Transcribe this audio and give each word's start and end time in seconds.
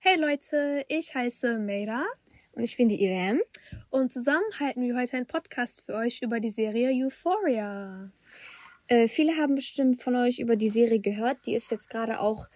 Hey 0.00 0.16
Leute, 0.16 0.84
ich 0.86 1.12
heiße 1.12 1.58
Meira. 1.58 2.06
Und 2.52 2.62
ich 2.62 2.76
bin 2.76 2.88
die 2.88 3.02
Irem. 3.02 3.42
Und 3.90 4.12
zusammen 4.12 4.46
halten 4.60 4.80
wir 4.80 4.96
heute 4.96 5.16
einen 5.16 5.26
Podcast 5.26 5.82
für 5.84 5.94
euch 5.94 6.22
über 6.22 6.38
die 6.38 6.50
Serie 6.50 6.90
Euphoria. 7.04 8.12
Äh, 8.86 9.08
viele 9.08 9.36
haben 9.36 9.56
bestimmt 9.56 10.00
von 10.00 10.14
euch 10.14 10.38
über 10.38 10.54
die 10.54 10.68
Serie 10.68 11.00
gehört. 11.00 11.38
Die 11.46 11.54
ist 11.54 11.72
jetzt 11.72 11.90
gerade 11.90 12.20
auch 12.20 12.46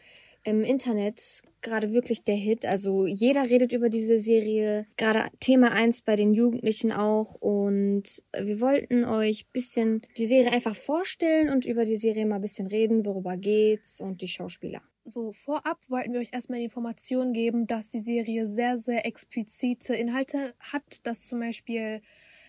im 0.44 0.62
Internet 0.62 1.42
gerade 1.62 1.92
wirklich 1.92 2.22
der 2.22 2.36
Hit. 2.36 2.64
Also 2.64 3.06
jeder 3.06 3.50
redet 3.50 3.72
über 3.72 3.88
diese 3.88 4.18
Serie. 4.18 4.86
Gerade 4.96 5.28
Thema 5.40 5.72
1 5.72 6.02
bei 6.02 6.14
den 6.14 6.34
Jugendlichen 6.34 6.92
auch. 6.92 7.34
Und 7.34 8.22
wir 8.38 8.60
wollten 8.60 9.04
euch 9.04 9.48
bisschen 9.48 10.02
die 10.16 10.26
Serie 10.26 10.52
einfach 10.52 10.76
vorstellen 10.76 11.50
und 11.50 11.66
über 11.66 11.84
die 11.84 11.96
Serie 11.96 12.24
mal 12.24 12.36
ein 12.36 12.40
bisschen 12.40 12.68
reden, 12.68 13.04
worüber 13.04 13.36
geht's 13.36 14.00
und 14.00 14.22
die 14.22 14.28
Schauspieler. 14.28 14.80
So, 15.04 15.32
vorab 15.32 15.78
wollten 15.88 16.12
wir 16.12 16.20
euch 16.20 16.32
erstmal 16.32 16.60
die 16.60 16.66
Information 16.66 17.32
geben, 17.32 17.66
dass 17.66 17.88
die 17.88 18.00
Serie 18.00 18.46
sehr, 18.46 18.78
sehr 18.78 19.04
explizite 19.04 19.96
Inhalte 19.96 20.54
hat, 20.60 21.04
dass 21.04 21.24
zum 21.24 21.40
Beispiel 21.40 22.02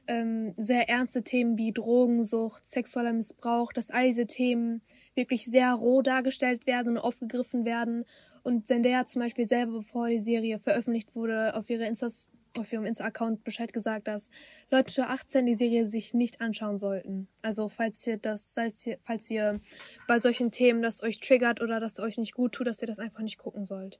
ähm, 0.06 0.54
sehr 0.56 0.88
ernste 0.88 1.24
Themen 1.24 1.58
wie 1.58 1.72
Drogensucht, 1.72 2.68
sexueller 2.68 3.14
Missbrauch, 3.14 3.74
dass 3.74 3.90
all 3.90 4.06
diese 4.06 4.28
Themen 4.28 4.82
wirklich 5.16 5.46
sehr 5.46 5.74
roh 5.74 6.04
dargestellt 6.04 6.68
werden 6.68 6.90
und 6.90 6.98
aufgegriffen 7.00 7.66
werden. 7.66 8.06
Und 8.44 8.68
Zendaya 8.68 9.06
zum 9.06 9.24
Beispiel 9.24 9.46
selber, 9.46 9.80
bevor 9.80 10.10
die 10.10 10.20
Serie 10.20 10.60
veröffentlicht 10.60 11.16
wurde, 11.16 11.56
auf 11.56 11.70
ihre 11.72 11.88
Instas 11.88 12.30
auf 12.58 12.72
ihrem 12.72 12.86
Insta-Account 12.86 13.44
Bescheid 13.44 13.74
gesagt, 13.74 14.08
dass 14.08 14.30
Leute 14.70 15.02
unter 15.02 15.10
18 15.12 15.46
die 15.46 15.56
Serie 15.56 15.88
sich 15.88 16.14
nicht 16.14 16.42
anschauen 16.42 16.78
sollten. 16.78 17.28
Also 17.42 17.70
falls 17.70 18.06
ihr 18.08 18.18
das, 18.18 18.54
falls 18.54 18.86
ihr, 18.86 18.98
falls 19.04 19.30
ihr 19.30 19.60
bei 20.08 20.20
solchen 20.20 20.52
Themen 20.52 20.82
das 20.82 21.04
euch 21.04 21.20
triggert 21.20 21.62
oder 21.62 21.80
das 21.80 22.00
euch 22.00 22.18
nicht 22.18 22.34
gut 22.34 22.54
tut, 22.54 22.68
dass 22.68 22.82
ihr 22.82 22.88
das 22.88 23.00
einfach 23.00 23.22
nicht 23.22 23.38
gucken 23.38 23.66
sollt. 23.66 24.00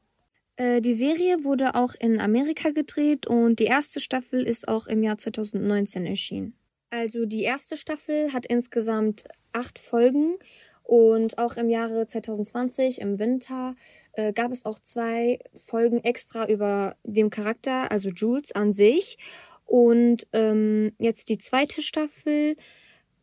Äh, 0.56 0.82
die 0.82 0.94
Serie 0.94 1.44
wurde 1.44 1.76
auch 1.76 1.96
in 1.96 2.20
Amerika 2.20 2.72
gedreht 2.72 3.28
und 3.28 3.60
die 3.60 3.66
erste 3.66 4.00
Staffel 4.00 4.44
ist 4.44 4.68
auch 4.68 4.88
im 4.88 5.04
Jahr 5.04 5.18
2019 5.18 6.06
erschienen. 6.06 6.56
Also 6.90 7.26
die 7.26 7.42
erste 7.42 7.76
Staffel 7.76 8.34
hat 8.34 8.46
insgesamt 8.46 9.24
acht 9.52 9.80
Folgen 9.80 10.38
und 10.84 11.38
auch 11.38 11.56
im 11.56 11.70
Jahre 11.70 12.06
2020 12.06 13.02
im 13.02 13.18
Winter 13.18 13.76
äh, 14.14 14.34
gab 14.34 14.52
es 14.52 14.66
auch 14.66 14.80
zwei 14.80 15.40
Folgen 15.56 16.04
extra 16.04 16.48
über 16.48 16.96
den 17.04 17.30
Charakter, 17.30 17.92
also 17.92 18.10
Jules 18.10 18.52
an 18.52 18.74
sich. 18.74 19.18
Und 19.66 20.28
ähm, 20.34 20.94
jetzt 21.00 21.30
die 21.30 21.38
zweite 21.38 21.82
Staffel 21.82 22.56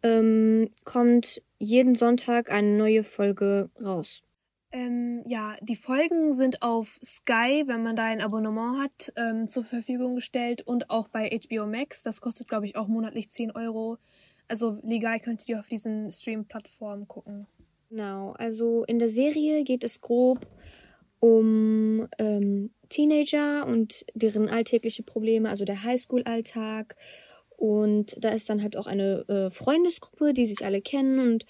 ähm, 0.02 0.70
kommt 0.84 1.42
jeden 1.58 1.94
Sonntag 1.94 2.50
eine 2.50 2.76
neue 2.76 3.04
Folge 3.04 3.70
raus. 3.80 4.22
Ähm, 4.72 5.22
ja, 5.26 5.56
die 5.60 5.76
Folgen 5.76 6.32
sind 6.32 6.62
auf 6.62 6.98
Sky, 7.02 7.64
wenn 7.66 7.82
man 7.82 7.96
da 7.96 8.04
ein 8.04 8.20
Abonnement 8.20 8.80
hat, 8.80 9.12
ähm, 9.16 9.48
zur 9.48 9.64
Verfügung 9.64 10.14
gestellt 10.14 10.62
und 10.62 10.90
auch 10.90 11.08
bei 11.08 11.28
HBO 11.28 11.66
Max. 11.66 12.02
Das 12.02 12.20
kostet, 12.20 12.48
glaube 12.48 12.66
ich, 12.66 12.76
auch 12.76 12.86
monatlich 12.86 13.30
10 13.30 13.50
Euro. 13.50 13.98
Also 14.50 14.78
legal 14.82 15.20
könnt 15.20 15.48
ihr 15.48 15.60
auf 15.60 15.68
diesen 15.68 16.10
Stream-Plattformen 16.10 17.06
gucken. 17.06 17.46
Genau, 17.88 18.32
also 18.32 18.84
in 18.84 18.98
der 18.98 19.08
Serie 19.08 19.64
geht 19.64 19.84
es 19.84 20.00
grob 20.00 20.46
um 21.20 22.08
ähm, 22.18 22.70
Teenager 22.88 23.66
und 23.66 24.06
deren 24.14 24.48
alltägliche 24.48 25.02
Probleme, 25.02 25.48
also 25.50 25.64
der 25.64 25.84
Highschool-Alltag. 25.84 26.96
Und 27.56 28.16
da 28.24 28.30
ist 28.30 28.48
dann 28.48 28.62
halt 28.62 28.76
auch 28.76 28.86
eine 28.86 29.28
äh, 29.28 29.50
Freundesgruppe, 29.50 30.32
die 30.32 30.46
sich 30.46 30.64
alle 30.64 30.80
kennen 30.80 31.18
und 31.18 31.44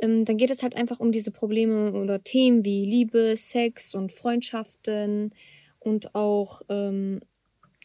ähm, 0.00 0.24
dann 0.24 0.36
geht 0.36 0.50
es 0.50 0.62
halt 0.62 0.76
einfach 0.76 1.00
um 1.00 1.12
diese 1.12 1.30
Probleme 1.30 1.92
oder 1.92 2.22
Themen 2.22 2.64
wie 2.64 2.84
Liebe, 2.84 3.34
Sex 3.36 3.94
und 3.94 4.12
Freundschaften 4.12 5.34
und 5.78 6.14
auch 6.14 6.62
ähm, 6.68 7.20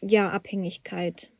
ja 0.02 0.28
Abhängigkeit. 0.28 1.30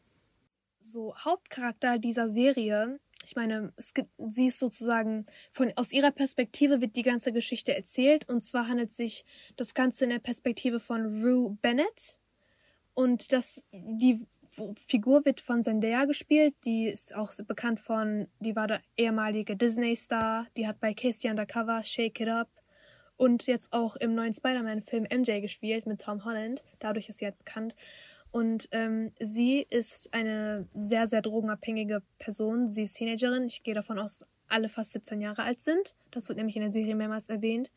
So 0.81 1.15
Hauptcharakter 1.17 1.99
dieser 1.99 2.29
Serie, 2.29 2.99
ich 3.25 3.37
meine, 3.37 3.73
es 3.77 3.95
gibt, 3.95 4.11
sie 4.19 4.47
ist 4.47 4.59
sozusagen 4.59 5.25
von 5.51 5.73
aus 5.77 5.93
ihrer 5.93 6.11
Perspektive 6.11 6.81
wird 6.81 6.97
die 6.97 7.03
ganze 7.03 7.33
Geschichte 7.33 7.75
erzählt 7.75 8.29
und 8.29 8.43
zwar 8.43 8.69
handelt 8.69 8.93
sich 8.93 9.25
das 9.57 9.75
Ganze 9.75 10.05
in 10.05 10.11
der 10.11 10.19
Perspektive 10.19 10.81
von 10.81 11.23
Rue 11.23 11.57
Bennett 11.61 12.21
und 12.95 13.33
das 13.33 13.65
die 13.73 14.27
Figur 14.87 15.25
wird 15.25 15.41
von 15.41 15.63
Zendaya 15.63 16.05
gespielt. 16.05 16.55
Die 16.67 16.87
ist 16.87 17.15
auch 17.15 17.33
bekannt 17.47 17.81
von, 17.81 18.29
die 18.41 18.55
war 18.55 18.67
der 18.67 18.83
ehemalige 18.99 19.57
Disney-Star. 19.57 20.47
Die 20.59 20.67
hat 20.67 20.79
bei 20.79 20.93
Casey 20.93 21.31
Undercover, 21.31 21.83
Shake 21.83 22.21
It 22.21 22.29
Up 22.29 22.51
und 23.17 23.47
jetzt 23.47 23.73
auch 23.73 23.97
im 23.97 24.15
neuen 24.15 24.35
Spider-Man-Film 24.35 25.07
MJ 25.11 25.41
gespielt 25.41 25.87
mit 25.87 26.03
Tom 26.03 26.25
Holland. 26.25 26.63
Dadurch 26.81 27.09
ist 27.09 27.19
sie 27.19 27.25
halt 27.25 27.39
bekannt. 27.39 27.75
Und 28.33 28.69
ähm, 28.73 29.13
sie 29.21 29.61
ist 29.69 30.13
eine 30.15 30.67
sehr, 30.75 31.07
sehr 31.07 31.21
drogenabhängige 31.21 32.03
Person. 32.19 32.67
Sie 32.67 32.83
ist 32.83 32.95
Teenagerin. 32.95 33.47
Ich 33.47 33.63
gehe 33.63 33.75
davon 33.75 33.99
aus, 33.99 34.25
alle 34.49 34.71
fast 34.71 34.93
17 34.93 35.21
Jahre 35.21 35.43
alt 35.43 35.61
sind. 35.61 35.95
Das 36.11 36.29
wird 36.29 36.39
nämlich 36.39 36.57
in 36.57 36.63
der 36.63 36.71
Serie 36.71 36.95
mehrmals 36.95 37.29
erwähnt. 37.29 37.71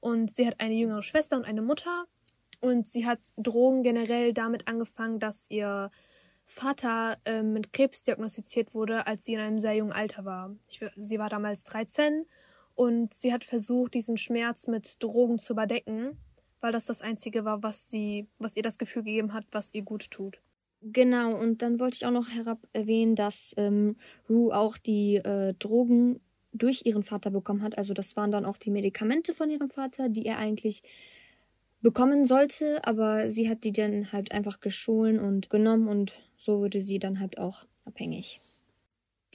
Und 0.00 0.30
sie 0.30 0.46
hat 0.46 0.60
eine 0.60 0.74
jüngere 0.74 1.02
Schwester 1.02 1.36
und 1.36 1.44
eine 1.44 1.62
Mutter. 1.62 2.04
Und 2.60 2.86
sie 2.86 3.06
hat 3.06 3.20
Drogen 3.36 3.82
generell 3.82 4.34
damit 4.34 4.68
angefangen, 4.68 5.20
dass 5.20 5.50
ihr 5.50 5.90
Vater 6.44 7.18
äh, 7.24 7.42
mit 7.42 7.72
Krebs 7.72 8.02
diagnostiziert 8.02 8.74
wurde, 8.74 9.06
als 9.06 9.24
sie 9.24 9.34
in 9.34 9.40
einem 9.40 9.60
sehr 9.60 9.74
jungen 9.74 9.92
Alter 9.92 10.24
war. 10.24 10.54
Ich, 10.70 10.84
sie 10.96 11.18
war 11.18 11.28
damals 11.28 11.64
13 11.64 12.26
und 12.74 13.14
sie 13.14 13.32
hat 13.32 13.44
versucht, 13.44 13.94
diesen 13.94 14.16
Schmerz 14.16 14.66
mit 14.66 15.02
Drogen 15.02 15.38
zu 15.38 15.52
überdecken, 15.52 16.18
weil 16.60 16.72
das 16.72 16.86
das 16.86 17.02
Einzige 17.02 17.44
war, 17.44 17.62
was 17.62 17.90
sie, 17.90 18.26
was 18.38 18.56
ihr 18.56 18.62
das 18.62 18.78
Gefühl 18.78 19.02
gegeben 19.02 19.32
hat, 19.32 19.44
was 19.52 19.74
ihr 19.74 19.82
gut 19.82 20.10
tut. 20.10 20.40
Genau, 20.80 21.36
und 21.36 21.62
dann 21.62 21.80
wollte 21.80 21.96
ich 21.96 22.06
auch 22.06 22.12
noch 22.12 22.28
herab 22.28 22.58
erwähnen, 22.72 23.16
dass 23.16 23.52
ähm, 23.56 23.96
Rue 24.28 24.54
auch 24.54 24.78
die 24.78 25.16
äh, 25.16 25.54
Drogen 25.58 26.20
durch 26.52 26.86
ihren 26.86 27.02
Vater 27.02 27.30
bekommen 27.30 27.62
hat. 27.62 27.76
Also 27.76 27.94
das 27.94 28.16
waren 28.16 28.30
dann 28.30 28.44
auch 28.44 28.56
die 28.56 28.70
Medikamente 28.70 29.32
von 29.32 29.50
ihrem 29.50 29.70
Vater, 29.70 30.08
die 30.08 30.26
er 30.26 30.38
eigentlich 30.38 30.82
bekommen 31.80 32.26
sollte, 32.26 32.84
aber 32.84 33.30
sie 33.30 33.48
hat 33.48 33.64
die 33.64 33.72
dann 33.72 34.12
halt 34.12 34.32
einfach 34.32 34.60
gestohlen 34.60 35.18
und 35.18 35.50
genommen 35.50 35.88
und 35.88 36.12
so 36.36 36.60
wurde 36.60 36.80
sie 36.80 36.98
dann 36.98 37.20
halt 37.20 37.38
auch 37.38 37.64
abhängig. 37.84 38.40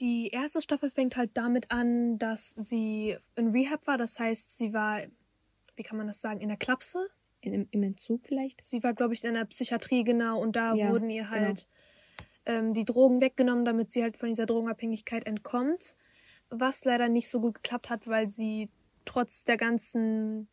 Die 0.00 0.28
erste 0.28 0.60
Staffel 0.60 0.90
fängt 0.90 1.16
halt 1.16 1.30
damit 1.34 1.70
an, 1.70 2.18
dass 2.18 2.50
sie 2.50 3.16
in 3.36 3.48
Rehab 3.48 3.86
war. 3.86 3.96
Das 3.96 4.18
heißt, 4.18 4.58
sie 4.58 4.72
war, 4.72 5.02
wie 5.76 5.82
kann 5.82 5.98
man 5.98 6.06
das 6.06 6.20
sagen, 6.20 6.40
in 6.40 6.48
der 6.48 6.56
Klapse. 6.56 7.08
In, 7.40 7.68
Im 7.70 7.82
Entzug 7.82 8.22
vielleicht? 8.24 8.64
Sie 8.64 8.82
war, 8.82 8.94
glaube 8.94 9.12
ich, 9.12 9.22
in 9.22 9.34
der 9.34 9.44
Psychiatrie 9.44 10.02
genau 10.02 10.40
und 10.40 10.56
da 10.56 10.74
ja, 10.74 10.90
wurden 10.90 11.10
ihr 11.10 11.28
halt 11.28 11.66
genau. 12.46 12.58
ähm, 12.58 12.74
die 12.74 12.86
Drogen 12.86 13.20
weggenommen, 13.20 13.66
damit 13.66 13.92
sie 13.92 14.02
halt 14.02 14.16
von 14.16 14.30
dieser 14.30 14.46
Drogenabhängigkeit 14.46 15.26
entkommt. 15.26 15.94
Was 16.48 16.84
leider 16.84 17.08
nicht 17.08 17.28
so 17.28 17.40
gut 17.40 17.56
geklappt 17.56 17.90
hat, 17.90 18.06
weil 18.06 18.28
sie 18.28 18.70
trotz 19.04 19.44
der 19.44 19.58
ganzen 19.58 20.48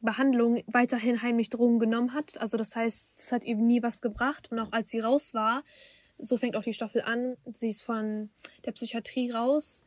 Behandlung 0.00 0.62
weiterhin 0.66 1.22
heimlich 1.22 1.50
Drogen 1.50 1.78
genommen 1.78 2.14
hat. 2.14 2.40
Also 2.40 2.56
das 2.56 2.76
heißt, 2.76 3.12
es 3.16 3.32
hat 3.32 3.44
eben 3.44 3.66
nie 3.66 3.82
was 3.82 4.00
gebracht. 4.00 4.50
Und 4.50 4.58
auch 4.58 4.72
als 4.72 4.90
sie 4.90 5.00
raus 5.00 5.34
war, 5.34 5.62
so 6.18 6.36
fängt 6.36 6.56
auch 6.56 6.62
die 6.62 6.74
Staffel 6.74 7.02
an, 7.02 7.36
sie 7.52 7.68
ist 7.68 7.82
von 7.82 8.30
der 8.64 8.72
Psychiatrie 8.72 9.30
raus 9.30 9.82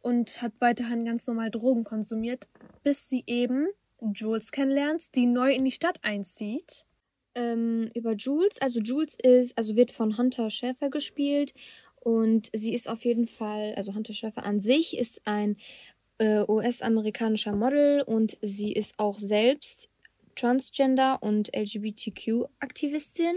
und 0.00 0.42
hat 0.42 0.52
weiterhin 0.58 1.04
ganz 1.04 1.26
normal 1.26 1.50
Drogen 1.50 1.84
konsumiert, 1.84 2.48
bis 2.82 3.08
sie 3.08 3.24
eben 3.26 3.68
Jules 4.14 4.52
kennenlernt, 4.52 5.14
die 5.14 5.26
neu 5.26 5.52
in 5.52 5.64
die 5.64 5.72
Stadt 5.72 5.98
einzieht. 6.02 6.86
Ähm, 7.34 7.90
über 7.94 8.12
Jules, 8.12 8.60
also 8.60 8.80
Jules 8.80 9.16
ist, 9.22 9.56
also 9.56 9.74
wird 9.76 9.90
von 9.90 10.18
Hunter 10.18 10.50
Schäfer 10.50 10.90
gespielt 10.90 11.54
und 12.00 12.50
sie 12.52 12.74
ist 12.74 12.88
auf 12.88 13.04
jeden 13.04 13.26
Fall, 13.26 13.74
also 13.76 13.94
Hunter 13.94 14.12
Schäfer 14.12 14.44
an 14.44 14.60
sich 14.60 14.98
ist 14.98 15.22
ein 15.24 15.56
äh, 16.18 16.44
US-amerikanischer 16.48 17.54
Model 17.54 18.02
und 18.02 18.36
sie 18.42 18.72
ist 18.72 18.98
auch 18.98 19.18
selbst 19.18 19.88
Transgender 20.34 21.22
und 21.22 21.54
LGBTQ-Aktivistin. 21.54 23.34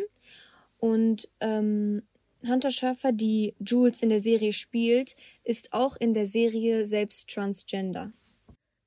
Und 0.77 1.29
ähm, 1.39 2.03
Hunter 2.47 2.71
Schäfer, 2.71 3.11
die 3.11 3.56
Jules 3.59 4.01
in 4.03 4.09
der 4.09 4.19
Serie 4.19 4.53
spielt, 4.53 5.15
ist 5.44 5.73
auch 5.73 5.95
in 5.97 6.13
der 6.13 6.25
Serie 6.25 6.85
selbst 6.85 7.29
Transgender. 7.29 8.11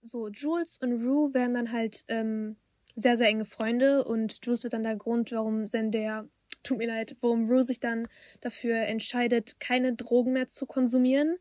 So, 0.08 0.28
Jules 0.28 0.78
und 0.78 1.04
Rue 1.04 1.34
werden 1.34 1.54
dann 1.54 1.70
halt 1.70 2.04
ähm, 2.08 2.56
sehr, 2.94 3.18
sehr 3.18 3.28
enge 3.28 3.44
Freunde 3.44 4.04
und 4.04 4.38
Jules 4.42 4.62
wird 4.62 4.72
dann 4.72 4.82
der 4.82 4.96
Grund, 4.96 5.30
warum 5.32 5.66
Zendaya, 5.66 6.26
tut 6.62 6.78
mir 6.78 6.88
leid, 6.88 7.16
warum 7.20 7.50
Rue 7.50 7.62
sich 7.62 7.78
dann 7.78 8.08
dafür 8.40 8.76
entscheidet, 8.76 9.60
keine 9.60 9.94
Drogen 9.94 10.32
mehr 10.32 10.48
zu 10.48 10.64
konsumieren. 10.64 11.36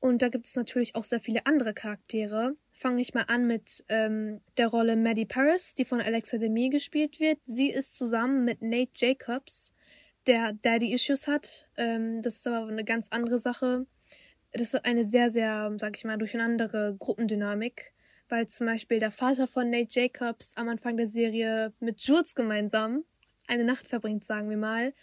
Und 0.00 0.22
da 0.22 0.28
gibt 0.28 0.46
es 0.46 0.56
natürlich 0.56 0.94
auch 0.94 1.04
sehr 1.04 1.20
viele 1.20 1.46
andere 1.46 1.74
Charaktere. 1.74 2.56
Fange 2.72 3.00
ich 3.00 3.14
mal 3.14 3.24
an 3.28 3.46
mit 3.46 3.84
ähm, 3.88 4.40
der 4.56 4.68
Rolle 4.68 4.96
Maddie 4.96 5.26
Paris, 5.26 5.74
die 5.74 5.84
von 5.84 6.00
Alexa 6.00 6.38
Demi 6.38 6.70
gespielt 6.70 7.20
wird. 7.20 7.38
Sie 7.44 7.70
ist 7.70 7.94
zusammen 7.94 8.44
mit 8.44 8.60
Nate 8.60 8.90
Jacobs, 8.94 9.72
der 10.26 10.52
Daddy 10.54 10.92
Issues 10.92 11.28
hat. 11.28 11.68
Ähm, 11.76 12.22
das 12.22 12.36
ist 12.36 12.46
aber 12.46 12.66
eine 12.66 12.84
ganz 12.84 13.08
andere 13.10 13.38
Sache. 13.38 13.86
Das 14.54 14.72
ist 14.72 14.84
eine 14.84 15.04
sehr, 15.04 15.30
sehr, 15.30 15.74
sag 15.78 15.96
ich 15.96 16.04
mal, 16.04 16.16
durcheinandere 16.16 16.96
Gruppendynamik, 16.98 17.92
weil 18.28 18.46
zum 18.46 18.66
Beispiel 18.66 19.00
der 19.00 19.10
Vater 19.10 19.48
von 19.48 19.68
Nate 19.68 19.88
Jacobs 19.90 20.56
am 20.56 20.68
Anfang 20.68 20.96
der 20.96 21.08
Serie 21.08 21.72
mit 21.80 22.00
Jules 22.00 22.36
gemeinsam 22.36 23.04
eine 23.48 23.64
Nacht 23.64 23.88
verbringt, 23.88 24.24
sagen 24.24 24.48
wir 24.48 24.56
mal, 24.56 24.94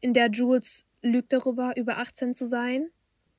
in 0.00 0.12
der 0.12 0.30
Jules 0.30 0.86
lügt 1.02 1.32
darüber, 1.32 1.76
über 1.76 1.96
18 1.98 2.34
zu 2.34 2.46
sein. 2.46 2.90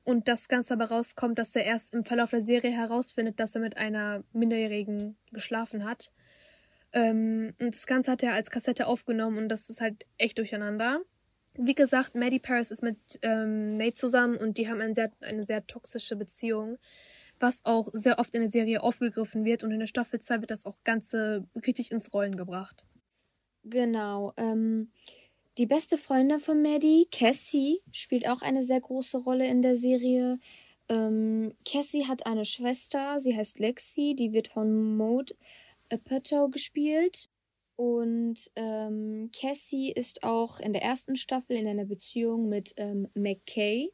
Und 0.03 0.27
das 0.27 0.47
Ganze 0.47 0.73
aber 0.73 0.85
rauskommt, 0.85 1.37
dass 1.37 1.55
er 1.55 1.65
erst 1.65 1.93
im 1.93 2.03
Verlauf 2.03 2.31
der 2.31 2.41
Serie 2.41 2.71
herausfindet, 2.71 3.39
dass 3.39 3.53
er 3.53 3.61
mit 3.61 3.77
einer 3.77 4.23
Minderjährigen 4.33 5.15
geschlafen 5.31 5.85
hat. 5.85 6.11
Ähm, 6.91 7.53
und 7.59 7.75
das 7.75 7.85
Ganze 7.85 8.11
hat 8.11 8.23
er 8.23 8.33
als 8.33 8.49
Kassette 8.49 8.87
aufgenommen 8.87 9.37
und 9.37 9.49
das 9.49 9.69
ist 9.69 9.81
halt 9.81 10.07
echt 10.17 10.39
durcheinander. 10.39 11.01
Wie 11.55 11.75
gesagt, 11.75 12.15
Maddie 12.15 12.39
Paris 12.39 12.71
ist 12.71 12.83
mit 12.83 12.97
ähm, 13.21 13.75
Nate 13.75 13.93
zusammen 13.93 14.37
und 14.37 14.57
die 14.57 14.69
haben 14.69 14.81
ein 14.81 14.93
sehr, 14.93 15.11
eine 15.21 15.43
sehr 15.43 15.65
toxische 15.67 16.15
Beziehung, 16.15 16.77
was 17.39 17.65
auch 17.65 17.89
sehr 17.93 18.19
oft 18.19 18.33
in 18.35 18.41
der 18.41 18.49
Serie 18.49 18.81
aufgegriffen 18.81 19.45
wird 19.45 19.63
und 19.63 19.71
in 19.71 19.79
der 19.79 19.87
Staffel 19.87 20.19
2 20.19 20.41
wird 20.41 20.51
das 20.51 20.65
auch 20.65 20.83
Ganze 20.83 21.47
richtig 21.65 21.91
ins 21.91 22.13
Rollen 22.13 22.37
gebracht. 22.37 22.85
Genau. 23.63 24.33
Ähm, 24.37 24.91
die 25.57 25.65
beste 25.65 25.97
Freundin 25.97 26.39
von 26.39 26.61
Maddie, 26.61 27.07
Cassie, 27.11 27.81
spielt 27.91 28.27
auch 28.29 28.41
eine 28.41 28.61
sehr 28.61 28.79
große 28.79 29.17
Rolle 29.17 29.47
in 29.47 29.61
der 29.61 29.75
Serie. 29.75 30.39
Ähm, 30.87 31.53
Cassie 31.65 32.07
hat 32.07 32.25
eine 32.25 32.45
Schwester, 32.45 33.19
sie 33.19 33.35
heißt 33.35 33.59
Lexi, 33.59 34.15
die 34.15 34.31
wird 34.31 34.47
von 34.47 34.95
Maud 34.95 35.35
Apatow 35.91 36.49
gespielt. 36.49 37.29
Und 37.79 38.51
ähm, 38.57 39.29
Cassie 39.31 39.93
ist 39.93 40.23
auch 40.23 40.59
in 40.59 40.73
der 40.73 40.81
ersten 40.81 41.15
Staffel 41.15 41.55
in 41.55 41.65
einer 41.65 41.85
Beziehung 41.85 42.49
mit 42.49 42.73
ähm, 42.75 43.07
McKay. 43.13 43.93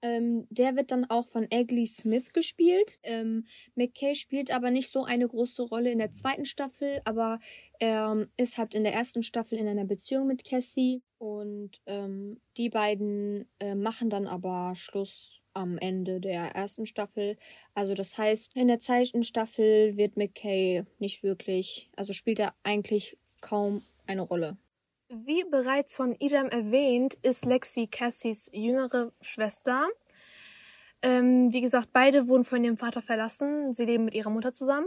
Ähm, 0.00 0.46
der 0.48 0.76
wird 0.76 0.92
dann 0.92 1.04
auch 1.10 1.26
von 1.26 1.50
Eggley 1.50 1.86
Smith 1.86 2.32
gespielt. 2.32 3.00
Ähm, 3.02 3.46
McKay 3.74 4.14
spielt 4.14 4.52
aber 4.52 4.70
nicht 4.70 4.92
so 4.92 5.02
eine 5.02 5.26
große 5.26 5.62
Rolle 5.62 5.90
in 5.90 5.98
der 5.98 6.12
zweiten 6.12 6.44
Staffel, 6.44 7.00
aber 7.04 7.40
er 7.80 8.28
ist 8.36 8.58
halt 8.58 8.76
in 8.76 8.84
der 8.84 8.94
ersten 8.94 9.24
Staffel 9.24 9.58
in 9.58 9.66
einer 9.66 9.84
Beziehung 9.84 10.28
mit 10.28 10.44
Cassie 10.44 11.02
und 11.18 11.80
ähm, 11.86 12.40
die 12.58 12.68
beiden 12.68 13.48
äh, 13.58 13.74
machen 13.74 14.08
dann 14.08 14.28
aber 14.28 14.76
Schluss 14.76 15.37
am 15.58 15.76
Ende 15.76 16.20
der 16.20 16.54
ersten 16.54 16.86
Staffel. 16.86 17.36
Also 17.74 17.94
das 17.94 18.16
heißt, 18.16 18.54
in 18.56 18.68
der 18.68 18.78
zweiten 18.78 19.24
Staffel 19.24 19.96
wird 19.96 20.16
McKay 20.16 20.84
nicht 20.98 21.22
wirklich, 21.22 21.90
also 21.96 22.12
spielt 22.12 22.38
er 22.38 22.54
eigentlich 22.62 23.18
kaum 23.40 23.82
eine 24.06 24.22
Rolle. 24.22 24.56
Wie 25.10 25.44
bereits 25.44 25.96
von 25.96 26.14
Idam 26.18 26.48
erwähnt, 26.48 27.14
ist 27.22 27.44
Lexi 27.44 27.86
Cassies 27.86 28.50
jüngere 28.52 29.12
Schwester. 29.20 29.88
Ähm, 31.02 31.52
wie 31.52 31.60
gesagt, 31.60 31.88
beide 31.92 32.28
wurden 32.28 32.44
von 32.44 32.62
ihrem 32.62 32.76
Vater 32.76 33.02
verlassen. 33.02 33.74
Sie 33.74 33.84
leben 33.84 34.04
mit 34.04 34.14
ihrer 34.14 34.30
Mutter 34.30 34.52
zusammen. 34.52 34.86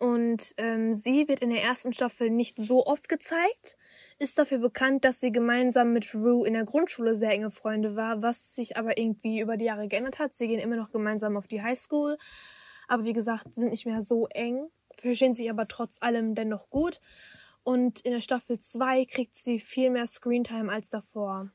Und 0.00 0.54
ähm, 0.56 0.94
sie 0.94 1.28
wird 1.28 1.40
in 1.40 1.50
der 1.50 1.62
ersten 1.62 1.92
Staffel 1.92 2.30
nicht 2.30 2.56
so 2.56 2.86
oft 2.86 3.06
gezeigt, 3.06 3.76
ist 4.18 4.38
dafür 4.38 4.56
bekannt, 4.56 5.04
dass 5.04 5.20
sie 5.20 5.30
gemeinsam 5.30 5.92
mit 5.92 6.14
Rue 6.14 6.48
in 6.48 6.54
der 6.54 6.64
Grundschule 6.64 7.14
sehr 7.14 7.32
enge 7.32 7.50
Freunde 7.50 7.96
war, 7.96 8.22
was 8.22 8.54
sich 8.54 8.78
aber 8.78 8.96
irgendwie 8.96 9.40
über 9.40 9.58
die 9.58 9.66
Jahre 9.66 9.88
geändert 9.88 10.18
hat. 10.18 10.34
Sie 10.34 10.48
gehen 10.48 10.58
immer 10.58 10.76
noch 10.76 10.90
gemeinsam 10.90 11.36
auf 11.36 11.48
die 11.48 11.60
Highschool, 11.60 12.16
aber 12.88 13.04
wie 13.04 13.12
gesagt, 13.12 13.54
sind 13.54 13.72
nicht 13.72 13.84
mehr 13.84 14.00
so 14.00 14.26
eng, 14.28 14.70
verstehen 14.96 15.34
sich 15.34 15.50
aber 15.50 15.68
trotz 15.68 15.98
allem 16.00 16.34
dennoch 16.34 16.70
gut. 16.70 16.98
Und 17.62 18.00
in 18.00 18.12
der 18.12 18.22
Staffel 18.22 18.58
2 18.58 19.04
kriegt 19.04 19.34
sie 19.34 19.58
viel 19.58 19.90
mehr 19.90 20.06
Screentime 20.06 20.72
als 20.72 20.88
davor. 20.88 21.50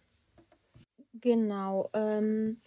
Genau. 1.13 1.89
Ähm, 1.93 2.61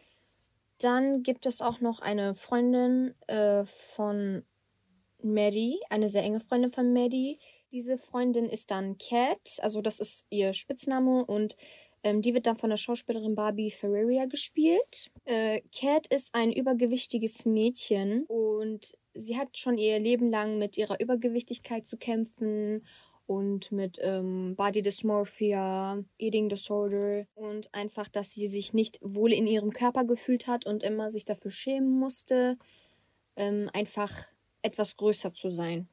dann 0.80 1.22
gibt 1.22 1.46
es 1.46 1.62
auch 1.62 1.80
noch 1.80 2.00
eine 2.00 2.34
Freundin 2.34 3.14
äh, 3.28 3.64
von 3.64 4.42
Maddie, 5.22 5.80
eine 5.90 6.08
sehr 6.08 6.22
enge 6.22 6.40
Freundin 6.40 6.70
von 6.70 6.92
Maddie. 6.92 7.38
Diese 7.72 7.98
Freundin 7.98 8.48
ist 8.48 8.70
dann 8.70 8.96
Cat, 8.98 9.58
also 9.60 9.80
das 9.80 10.00
ist 10.00 10.26
ihr 10.30 10.52
Spitzname 10.52 11.24
und 11.24 11.56
ähm, 12.02 12.22
die 12.22 12.34
wird 12.34 12.46
dann 12.46 12.56
von 12.56 12.70
der 12.70 12.76
Schauspielerin 12.76 13.34
Barbie 13.34 13.70
Ferreira 13.70 14.26
gespielt. 14.26 15.10
Äh, 15.24 15.60
Cat 15.76 16.06
ist 16.08 16.34
ein 16.34 16.52
übergewichtiges 16.52 17.44
Mädchen 17.44 18.24
und 18.24 18.96
sie 19.14 19.36
hat 19.36 19.58
schon 19.58 19.78
ihr 19.78 19.98
Leben 19.98 20.30
lang 20.30 20.58
mit 20.58 20.78
ihrer 20.78 21.00
Übergewichtigkeit 21.00 21.84
zu 21.86 21.96
kämpfen 21.96 22.84
und 23.26 23.72
mit 23.72 23.98
ähm, 24.00 24.54
Body 24.56 24.80
Dysmorphia, 24.80 26.02
Eating 26.18 26.48
Disorder 26.48 27.26
und 27.34 27.72
einfach, 27.74 28.08
dass 28.08 28.32
sie 28.32 28.46
sich 28.46 28.72
nicht 28.72 28.98
wohl 29.02 29.32
in 29.32 29.46
ihrem 29.46 29.72
Körper 29.72 30.04
gefühlt 30.04 30.46
hat 30.46 30.64
und 30.64 30.82
immer 30.82 31.10
sich 31.10 31.26
dafür 31.26 31.50
schämen 31.50 31.90
musste, 31.90 32.56
ähm, 33.36 33.68
einfach 33.74 34.24
etwas 34.68 34.96
größer 34.96 35.34
zu 35.34 35.50
sein. 35.50 35.88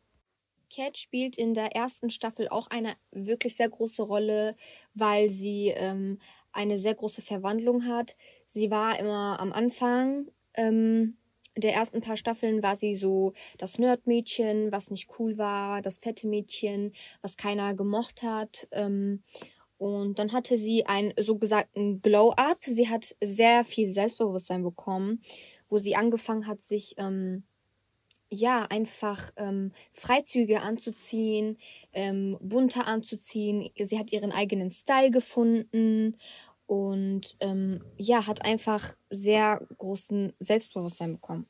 Cat 0.73 0.97
spielt 0.97 1.37
in 1.37 1.53
der 1.53 1.75
ersten 1.75 2.09
Staffel 2.09 2.49
auch 2.49 2.67
eine 2.67 2.93
wirklich 3.11 3.55
sehr 3.55 3.69
große 3.69 4.03
Rolle, 4.03 4.55
weil 4.93 5.29
sie 5.29 5.67
ähm, 5.69 6.19
eine 6.51 6.77
sehr 6.77 6.95
große 6.95 7.21
Verwandlung 7.21 7.85
hat. 7.85 8.15
Sie 8.45 8.71
war 8.71 8.99
immer 8.99 9.39
am 9.39 9.53
Anfang 9.53 10.27
ähm, 10.55 11.17
der 11.57 11.73
ersten 11.73 12.01
paar 12.01 12.17
Staffeln 12.17 12.63
war 12.63 12.75
sie 12.75 12.95
so 12.95 13.33
das 13.57 13.79
Nerdmädchen, 13.79 14.71
was 14.71 14.91
nicht 14.91 15.09
cool 15.19 15.37
war, 15.37 15.81
das 15.81 15.99
fette 15.99 16.27
Mädchen, 16.27 16.91
was 17.21 17.37
keiner 17.37 17.73
gemocht 17.75 18.23
hat. 18.23 18.67
Ähm, 18.71 19.23
und 19.77 20.19
dann 20.19 20.33
hatte 20.33 20.57
sie 20.57 20.85
einen 20.85 21.13
so 21.17 21.37
gesagten 21.37 22.01
Glow-up. 22.01 22.59
Sie 22.61 22.89
hat 22.89 23.15
sehr 23.21 23.63
viel 23.63 23.89
Selbstbewusstsein 23.89 24.63
bekommen, 24.63 25.21
wo 25.69 25.77
sie 25.77 25.95
angefangen 25.95 26.47
hat, 26.47 26.61
sich 26.61 26.95
ähm, 26.97 27.43
ja, 28.29 28.63
einfach 28.63 29.31
ähm, 29.37 29.71
Freizüge 29.91 30.61
anzuziehen, 30.61 31.57
ähm, 31.93 32.37
bunter 32.41 32.87
anzuziehen. 32.87 33.69
Sie 33.77 33.99
hat 33.99 34.11
ihren 34.11 34.31
eigenen 34.31 34.71
Style 34.71 35.11
gefunden 35.11 36.17
und 36.65 37.35
ähm, 37.39 37.83
ja, 37.97 38.25
hat 38.25 38.43
einfach 38.43 38.95
sehr 39.09 39.65
großen 39.77 40.33
Selbstbewusstsein 40.39 41.13
bekommen. 41.13 41.45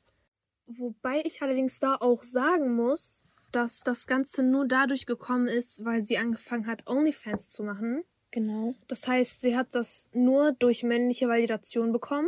Wobei 0.68 1.22
ich 1.24 1.42
allerdings 1.42 1.80
da 1.80 1.96
auch 2.00 2.24
sagen 2.24 2.76
muss, 2.76 3.24
dass 3.52 3.82
das 3.82 4.08
Ganze 4.08 4.44
nur 4.44 4.68
dadurch 4.68 5.06
gekommen 5.06 5.48
ist, 5.48 5.86
weil 5.86 6.02
sie 6.02 6.18
angefangen 6.18 6.68
hat, 6.68 6.90
OnlyFans 6.90 7.52
zu 7.52 7.64
machen. 7.64 8.04
Genau. 8.32 8.74
Das 8.88 9.08
heißt, 9.08 9.40
sie 9.40 9.56
hat 9.56 9.74
das 9.76 10.10
nur 10.12 10.52
durch 10.52 10.84
männliche 10.84 11.30
Validation 11.30 11.94
bekommen 11.94 12.28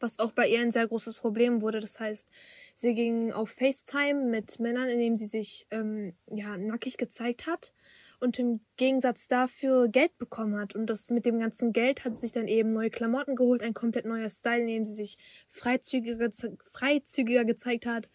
was 0.00 0.18
auch 0.18 0.32
bei 0.32 0.48
ihr 0.48 0.60
ein 0.60 0.72
sehr 0.72 0.86
großes 0.86 1.14
Problem 1.14 1.62
wurde. 1.62 1.80
Das 1.80 2.00
heißt, 2.00 2.28
sie 2.74 2.94
ging 2.94 3.32
auf 3.32 3.50
FaceTime 3.50 4.24
mit 4.24 4.60
Männern, 4.60 4.88
indem 4.88 5.16
sie 5.16 5.26
sich 5.26 5.66
ähm, 5.70 6.14
ja 6.30 6.56
nackig 6.56 6.96
gezeigt 6.96 7.46
hat 7.46 7.72
und 8.20 8.38
im 8.38 8.60
Gegensatz 8.76 9.28
dafür 9.28 9.88
Geld 9.88 10.16
bekommen 10.18 10.58
hat. 10.58 10.74
Und 10.74 10.86
das 10.86 11.10
mit 11.10 11.26
dem 11.26 11.38
ganzen 11.38 11.72
Geld 11.72 12.04
hat 12.04 12.14
sie 12.14 12.22
sich 12.22 12.32
dann 12.32 12.48
eben 12.48 12.70
neue 12.70 12.90
Klamotten 12.90 13.36
geholt, 13.36 13.62
ein 13.62 13.74
komplett 13.74 14.06
neuer 14.06 14.28
Style, 14.28 14.62
in 14.62 14.68
dem 14.68 14.84
sie 14.84 14.94
sich 14.94 15.18
freizügiger, 15.46 16.30
freizügiger 16.70 17.44
gezeigt 17.44 17.86
hat. 17.86 18.08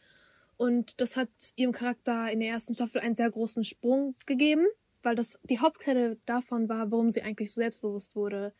Und 0.57 0.99
das 1.01 1.17
hat 1.17 1.29
ihrem 1.55 1.71
Charakter 1.71 2.31
in 2.31 2.39
der 2.39 2.49
ersten 2.49 2.75
Staffel 2.75 3.01
einen 3.01 3.15
sehr 3.15 3.29
großen 3.29 3.63
Sprung 3.63 4.15
gegeben, 4.25 4.65
weil 5.01 5.15
das 5.15 5.39
die 5.43 5.59
Hauptquelle 5.59 6.17
davon 6.25 6.69
war, 6.69 6.91
warum 6.91 7.11
sie 7.11 7.21
eigentlich 7.21 7.51
so 7.51 7.61
selbstbewusst 7.61 8.15
wurde 8.15 8.53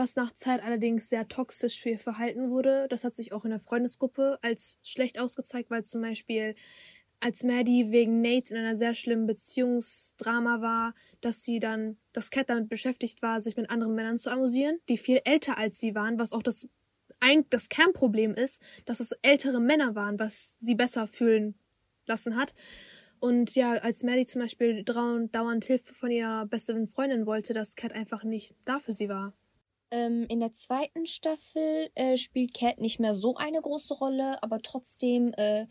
was 0.00 0.16
nach 0.16 0.32
Zeit 0.32 0.64
allerdings 0.64 1.10
sehr 1.10 1.28
toxisch 1.28 1.78
für 1.78 1.90
ihr 1.90 1.98
Verhalten 1.98 2.48
wurde. 2.48 2.86
Das 2.88 3.04
hat 3.04 3.14
sich 3.14 3.34
auch 3.34 3.44
in 3.44 3.50
der 3.50 3.60
Freundesgruppe 3.60 4.38
als 4.40 4.78
schlecht 4.82 5.20
ausgezeigt, 5.20 5.70
weil 5.70 5.84
zum 5.84 6.00
Beispiel 6.00 6.54
als 7.20 7.44
Maddie 7.44 7.90
wegen 7.90 8.22
Nate 8.22 8.54
in 8.54 8.60
einer 8.60 8.76
sehr 8.76 8.94
schlimmen 8.94 9.26
Beziehungsdrama 9.26 10.62
war, 10.62 10.94
dass 11.20 11.44
sie 11.44 11.60
dann, 11.60 11.98
dass 12.14 12.30
Cat 12.30 12.48
damit 12.48 12.70
beschäftigt 12.70 13.20
war, 13.20 13.42
sich 13.42 13.58
mit 13.58 13.68
anderen 13.68 13.94
Männern 13.94 14.16
zu 14.16 14.30
amüsieren, 14.30 14.78
die 14.88 14.96
viel 14.96 15.20
älter 15.24 15.58
als 15.58 15.78
sie 15.78 15.94
waren, 15.94 16.18
was 16.18 16.32
auch 16.32 16.42
das, 16.42 16.66
das 17.50 17.68
Kernproblem 17.68 18.32
ist, 18.32 18.62
dass 18.86 19.00
es 19.00 19.12
ältere 19.20 19.60
Männer 19.60 19.94
waren, 19.96 20.18
was 20.18 20.56
sie 20.60 20.76
besser 20.76 21.08
fühlen 21.08 21.56
lassen 22.06 22.36
hat. 22.36 22.54
Und 23.18 23.54
ja, 23.54 23.72
als 23.72 24.02
Maddie 24.02 24.24
zum 24.24 24.40
Beispiel 24.40 24.82
dauernd 24.82 25.64
Hilfe 25.66 25.92
von 25.92 26.10
ihrer 26.10 26.46
besten 26.46 26.88
Freundin 26.88 27.26
wollte, 27.26 27.52
dass 27.52 27.76
Cat 27.76 27.92
einfach 27.92 28.24
nicht 28.24 28.54
da 28.64 28.78
für 28.78 28.94
sie 28.94 29.10
war. 29.10 29.34
Ähm, 29.90 30.26
in 30.28 30.40
der 30.40 30.52
zweiten 30.52 31.06
Staffel 31.06 31.90
äh, 31.94 32.16
spielt 32.16 32.54
Cat 32.54 32.78
nicht 32.78 33.00
mehr 33.00 33.14
so 33.14 33.36
eine 33.36 33.60
große 33.60 33.94
Rolle, 33.94 34.42
aber 34.42 34.60
trotzdem 34.60 35.32
äh, 35.36 35.66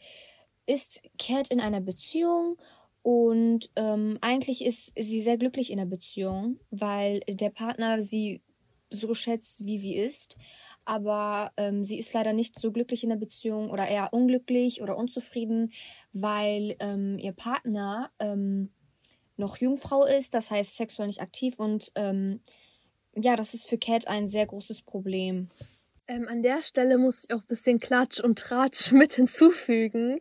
ist 0.66 1.02
Cat 1.18 1.50
in 1.50 1.62
einer 1.62 1.82
Beziehung 1.82 2.58
und 3.02 3.70
ähm, 3.76 4.18
eigentlich 4.22 4.64
ist 4.64 4.92
sie 4.98 5.22
sehr 5.22 5.38
glücklich 5.38 5.72
in 5.72 5.78
der 5.78 5.86
Beziehung, 5.86 6.60
weil 6.70 7.22
der 7.22 7.50
Partner 7.50 8.02
sie 8.02 8.42
so 8.92 9.14
schätzt, 9.14 9.66
wie 9.66 9.78
sie 9.78 9.96
ist. 9.96 10.38
Aber 10.86 11.52
ähm, 11.58 11.84
sie 11.84 12.00
ist 12.00 12.14
leider 12.14 12.34
nicht 12.34 12.60
so 12.60 12.72
glücklich 12.72 13.04
in 13.04 13.10
der 13.10 13.18
Beziehung 13.18 13.70
oder 13.70 13.88
eher 13.88 14.14
unglücklich 14.14 14.82
oder 14.82 14.98
unzufrieden, 14.98 15.72
weil 16.14 16.76
ähm, 16.80 17.20
ihr 17.20 17.34
Partner 17.34 18.12
ähm, 18.20 18.72
noch 19.38 19.58
Jungfrau 19.58 20.06
ist, 20.06 20.34
das 20.34 20.52
heißt 20.52 20.76
sexuell 20.76 21.08
nicht 21.08 21.22
aktiv 21.22 21.60
und 21.60 21.92
ähm, 21.96 22.42
ja, 23.16 23.36
das 23.36 23.54
ist 23.54 23.68
für 23.68 23.78
Cat 23.78 24.08
ein 24.08 24.28
sehr 24.28 24.46
großes 24.46 24.82
Problem. 24.84 25.50
Ähm, 26.08 26.28
an 26.28 26.42
der 26.42 26.63
Stelle 26.63 26.98
muss 26.98 27.24
ich 27.24 27.34
auch 27.34 27.42
ein 27.42 27.48
bisschen 27.48 27.80
Klatsch 27.80 28.20
und 28.20 28.39
Tratsch 28.39 28.92
mit 28.94 29.13
hinzufügen. 29.13 30.20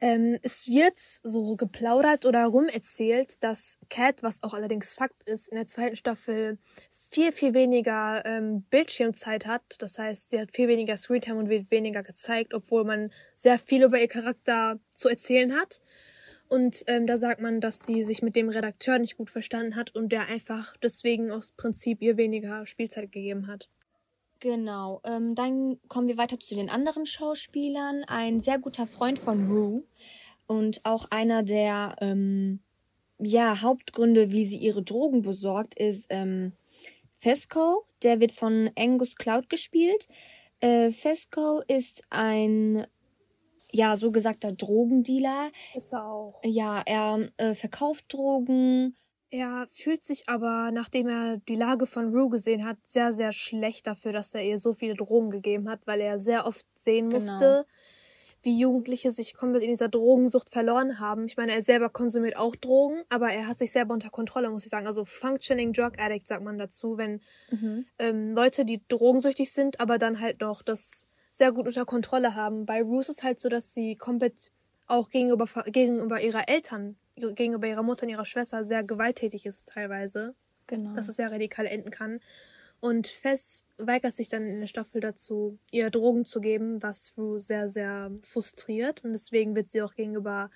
Ähm, 0.00 0.38
es 0.42 0.68
wird 0.68 0.96
so 0.96 1.56
geplaudert 1.56 2.24
oder 2.24 2.46
rumerzählt, 2.46 3.42
dass 3.42 3.78
Cat, 3.88 4.22
was 4.22 4.42
auch 4.44 4.54
allerdings 4.54 4.94
Fakt 4.94 5.24
ist, 5.24 5.48
in 5.48 5.56
der 5.56 5.66
zweiten 5.66 5.96
Staffel 5.96 6.58
viel, 7.10 7.32
viel 7.32 7.54
weniger 7.54 8.24
ähm, 8.24 8.62
Bildschirmzeit 8.70 9.46
hat. 9.46 9.62
Das 9.80 9.98
heißt, 9.98 10.30
sie 10.30 10.40
hat 10.40 10.52
viel 10.52 10.68
weniger 10.68 10.96
Screentime 10.96 11.38
und 11.38 11.48
wird 11.48 11.70
weniger 11.70 12.02
gezeigt, 12.02 12.54
obwohl 12.54 12.84
man 12.84 13.12
sehr 13.34 13.58
viel 13.58 13.82
über 13.82 13.98
ihr 13.98 14.08
Charakter 14.08 14.78
zu 14.92 15.08
erzählen 15.08 15.56
hat. 15.56 15.80
Und 16.48 16.84
ähm, 16.86 17.06
da 17.06 17.18
sagt 17.18 17.40
man, 17.40 17.60
dass 17.60 17.86
sie 17.86 18.02
sich 18.02 18.22
mit 18.22 18.34
dem 18.34 18.48
Redakteur 18.48 18.98
nicht 18.98 19.16
gut 19.16 19.30
verstanden 19.30 19.76
hat 19.76 19.94
und 19.94 20.10
der 20.10 20.28
einfach 20.28 20.76
deswegen 20.78 21.30
aus 21.30 21.52
Prinzip 21.52 22.00
ihr 22.00 22.16
weniger 22.16 22.64
Spielzeit 22.66 23.12
gegeben 23.12 23.46
hat. 23.46 23.68
Genau. 24.40 25.00
Ähm, 25.04 25.34
dann 25.34 25.78
kommen 25.88 26.08
wir 26.08 26.16
weiter 26.16 26.38
zu 26.38 26.54
den 26.54 26.70
anderen 26.70 27.06
Schauspielern. 27.06 28.04
Ein 28.06 28.40
sehr 28.40 28.58
guter 28.58 28.86
Freund 28.86 29.18
von 29.18 29.50
Rue 29.50 29.82
und 30.46 30.80
auch 30.84 31.06
einer 31.10 31.42
der 31.42 31.96
ähm, 32.00 32.60
ja, 33.18 33.60
Hauptgründe, 33.60 34.30
wie 34.30 34.44
sie 34.44 34.58
ihre 34.58 34.82
Drogen 34.82 35.22
besorgt, 35.22 35.78
ist 35.78 36.06
ähm, 36.10 36.52
Fesco. 37.16 37.84
Der 38.02 38.20
wird 38.20 38.32
von 38.32 38.70
Angus 38.76 39.16
Cloud 39.16 39.50
gespielt. 39.50 40.06
Äh, 40.60 40.92
Fesco 40.92 41.62
ist 41.66 42.02
ein 42.10 42.86
ja, 43.70 43.96
so 43.96 44.10
gesagter 44.10 44.52
Drogendealer. 44.52 45.50
Ist 45.74 45.92
er 45.92 46.04
auch. 46.04 46.40
Ja, 46.44 46.82
er 46.86 47.28
äh, 47.36 47.54
verkauft 47.54 48.12
Drogen, 48.12 48.96
er 49.30 49.66
fühlt 49.70 50.04
sich 50.04 50.28
aber, 50.28 50.70
nachdem 50.72 51.08
er 51.08 51.36
die 51.36 51.54
Lage 51.54 51.86
von 51.86 52.08
Rue 52.14 52.30
gesehen 52.30 52.64
hat, 52.64 52.78
sehr, 52.84 53.12
sehr 53.12 53.32
schlecht 53.32 53.86
dafür, 53.86 54.12
dass 54.12 54.34
er 54.34 54.42
ihr 54.42 54.58
so 54.58 54.72
viele 54.72 54.94
Drogen 54.94 55.30
gegeben 55.30 55.68
hat, 55.68 55.86
weil 55.86 56.00
er 56.00 56.18
sehr 56.18 56.46
oft 56.46 56.64
sehen 56.74 57.10
genau. 57.10 57.22
musste, 57.24 57.66
wie 58.42 58.58
Jugendliche 58.58 59.10
sich 59.10 59.34
komplett 59.34 59.64
in 59.64 59.68
dieser 59.68 59.88
Drogensucht 59.88 60.48
verloren 60.48 60.98
haben. 60.98 61.26
Ich 61.26 61.36
meine, 61.36 61.52
er 61.52 61.60
selber 61.60 61.90
konsumiert 61.90 62.38
auch 62.38 62.56
Drogen, 62.56 63.02
aber 63.10 63.28
er 63.28 63.48
hat 63.48 63.58
sich 63.58 63.70
selber 63.70 63.92
unter 63.92 64.08
Kontrolle, 64.08 64.48
muss 64.48 64.64
ich 64.64 64.70
sagen. 64.70 64.86
Also 64.86 65.04
Functioning 65.04 65.74
Drug 65.74 65.92
Addict 65.98 66.26
sagt 66.26 66.42
man 66.42 66.56
dazu, 66.56 66.96
wenn 66.96 67.20
mhm. 67.50 67.84
ähm, 67.98 68.34
Leute, 68.34 68.64
die 68.64 68.80
drogensüchtig 68.88 69.52
sind, 69.52 69.78
aber 69.78 69.98
dann 69.98 70.20
halt 70.20 70.40
noch 70.40 70.62
das 70.62 71.06
sehr 71.38 71.52
gut 71.52 71.66
unter 71.66 71.84
Kontrolle 71.84 72.34
haben. 72.34 72.66
Bei 72.66 72.82
Rue 72.82 73.00
ist 73.00 73.08
es 73.08 73.22
halt 73.22 73.40
so, 73.40 73.48
dass 73.48 73.72
sie 73.72 73.96
komplett 73.96 74.50
auch 74.86 75.08
gegenüber, 75.08 75.46
gegenüber 75.66 76.20
ihrer 76.20 76.48
Eltern 76.48 76.96
gegenüber 77.18 77.66
ihrer 77.66 77.82
Mutter 77.82 78.04
und 78.04 78.10
ihrer 78.10 78.24
Schwester 78.24 78.64
sehr 78.64 78.84
gewalttätig 78.84 79.46
ist 79.46 79.68
teilweise. 79.68 80.34
Genau. 80.66 80.92
Dass 80.92 81.08
es 81.08 81.16
sehr 81.16 81.32
radikal 81.32 81.66
enden 81.66 81.90
kann. 81.90 82.20
Und 82.80 83.08
Fess 83.08 83.64
weigert 83.78 84.14
sich 84.14 84.28
dann 84.28 84.46
in 84.46 84.60
der 84.60 84.66
Staffel 84.66 85.00
dazu, 85.00 85.58
ihr 85.72 85.90
Drogen 85.90 86.24
zu 86.24 86.40
geben, 86.40 86.82
was 86.82 87.12
Rue 87.16 87.40
sehr, 87.40 87.66
sehr 87.66 88.12
frustriert. 88.22 89.02
Und 89.02 89.12
deswegen 89.12 89.56
wird 89.56 89.70
sie 89.70 89.82
auch 89.82 89.94
gegenüber 89.94 90.50